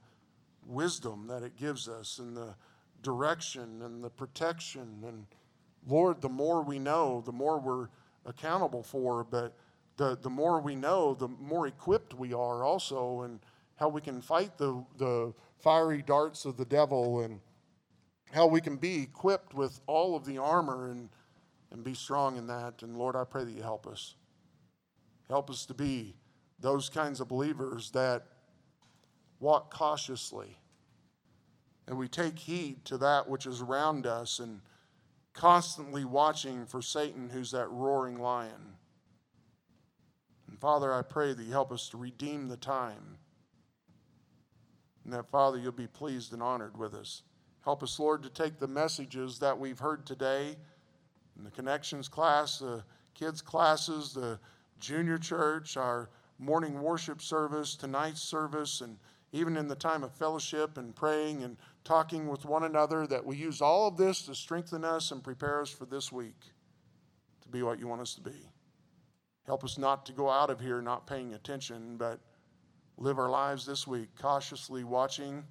wisdom 0.66 1.26
that 1.28 1.42
it 1.42 1.56
gives 1.56 1.88
us 1.88 2.18
and 2.18 2.36
the 2.36 2.54
direction 3.02 3.82
and 3.82 4.02
the 4.02 4.11
protection. 4.11 5.02
And 5.06 5.26
Lord, 5.86 6.20
the 6.20 6.28
more 6.28 6.62
we 6.62 6.78
know, 6.78 7.22
the 7.24 7.32
more 7.32 7.58
we're 7.58 7.88
accountable 8.26 8.82
for, 8.82 9.24
but 9.24 9.54
the, 9.96 10.18
the 10.20 10.30
more 10.30 10.61
we 10.61 10.74
know, 10.74 11.14
the 11.14 11.28
more 11.28 11.66
equipped 11.66 12.14
we 12.14 12.32
are 12.32 12.64
also, 12.64 13.22
and 13.22 13.40
how 13.76 13.88
we 13.88 14.00
can 14.00 14.20
fight 14.20 14.56
the, 14.58 14.84
the 14.98 15.32
fiery 15.58 16.02
darts 16.02 16.44
of 16.44 16.56
the 16.56 16.64
devil, 16.64 17.20
and 17.20 17.40
how 18.32 18.46
we 18.46 18.60
can 18.60 18.76
be 18.76 19.02
equipped 19.02 19.54
with 19.54 19.80
all 19.86 20.16
of 20.16 20.24
the 20.24 20.38
armor 20.38 20.90
and, 20.90 21.08
and 21.70 21.82
be 21.82 21.94
strong 21.94 22.36
in 22.36 22.46
that. 22.46 22.82
And 22.82 22.96
Lord, 22.96 23.16
I 23.16 23.24
pray 23.24 23.44
that 23.44 23.52
you 23.52 23.62
help 23.62 23.86
us. 23.86 24.14
Help 25.28 25.50
us 25.50 25.66
to 25.66 25.74
be 25.74 26.16
those 26.58 26.88
kinds 26.88 27.20
of 27.20 27.28
believers 27.28 27.90
that 27.92 28.26
walk 29.38 29.72
cautiously 29.72 30.58
and 31.90 31.98
we 31.98 32.06
take 32.06 32.38
heed 32.38 32.84
to 32.84 32.96
that 32.98 33.28
which 33.28 33.46
is 33.46 33.60
around 33.60 34.06
us 34.06 34.38
and 34.38 34.60
constantly 35.32 36.04
watching 36.04 36.64
for 36.64 36.80
Satan, 36.80 37.28
who's 37.28 37.50
that 37.50 37.68
roaring 37.68 38.20
lion. 38.20 38.76
And 40.48 40.56
Father, 40.60 40.92
I 40.92 41.02
pray 41.02 41.32
that 41.32 41.42
you 41.42 41.50
help 41.50 41.72
us 41.72 41.88
to 41.88 41.96
redeem 41.96 42.46
the 42.46 42.56
time. 42.56 43.18
And 45.02 45.12
that, 45.12 45.32
Father, 45.32 45.58
you'll 45.58 45.72
be 45.72 45.88
pleased 45.88 46.32
and 46.32 46.40
honored 46.40 46.78
with 46.78 46.94
us. 46.94 47.22
Help 47.64 47.82
us, 47.82 47.98
Lord, 47.98 48.22
to 48.22 48.30
take 48.30 48.58
the 48.58 48.68
messages 48.68 49.38
that 49.38 49.58
we've 49.58 49.78
heard 49.78 50.06
today 50.06 50.56
in 51.36 51.44
the 51.44 51.50
connections 51.50 52.08
class, 52.08 52.58
the 52.58 52.82
kids' 53.14 53.42
classes, 53.42 54.14
the 54.14 54.38
junior 54.78 55.18
church, 55.18 55.76
our 55.76 56.08
morning 56.38 56.80
worship 56.80 57.20
service, 57.20 57.76
tonight's 57.76 58.22
service, 58.22 58.80
and 58.80 58.96
even 59.32 59.56
in 59.56 59.68
the 59.68 59.74
time 59.74 60.02
of 60.02 60.12
fellowship 60.12 60.78
and 60.78 60.96
praying 60.96 61.42
and 61.42 61.56
talking 61.84 62.28
with 62.28 62.44
one 62.44 62.64
another, 62.64 63.06
that 63.06 63.24
we 63.24 63.36
use 63.36 63.61
all 63.61 63.86
of 63.86 63.96
this 63.96 64.22
to 64.22 64.34
strengthen 64.34 64.84
us 64.84 65.12
and 65.12 65.22
prepare 65.22 65.61
us 65.61 65.70
for 65.70 65.84
this 65.84 66.11
week 66.11 66.52
to 67.42 67.48
be 67.48 67.62
what 67.62 67.78
you 67.78 67.86
want 67.86 68.00
us 68.00 68.14
to 68.14 68.22
be. 68.22 68.50
Help 69.46 69.64
us 69.64 69.78
not 69.78 70.06
to 70.06 70.12
go 70.12 70.30
out 70.30 70.50
of 70.50 70.61
here 70.61 70.80
not 70.80 71.06
paying 71.06 71.34
attention, 71.34 71.96
but 71.96 72.20
live 72.96 73.18
our 73.18 73.30
lives 73.30 73.66
this 73.66 73.86
week 73.86 74.08
cautiously 74.20 74.84
watching 74.84 75.44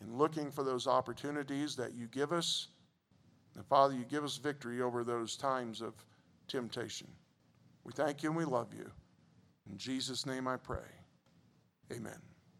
and 0.00 0.18
looking 0.18 0.50
for 0.50 0.62
those 0.62 0.86
opportunities 0.86 1.76
that 1.76 1.94
you 1.94 2.06
give 2.06 2.32
us. 2.32 2.68
And 3.54 3.64
Father, 3.66 3.94
you 3.94 4.04
give 4.04 4.24
us 4.24 4.36
victory 4.36 4.82
over 4.82 5.04
those 5.04 5.36
times 5.36 5.80
of 5.80 5.94
temptation. 6.48 7.08
We 7.84 7.92
thank 7.92 8.22
you 8.22 8.30
and 8.30 8.36
we 8.36 8.44
love 8.44 8.74
you. 8.74 8.90
In 9.70 9.78
Jesus' 9.78 10.26
name 10.26 10.46
I 10.46 10.56
pray. 10.56 10.88
Amen. 11.92 12.20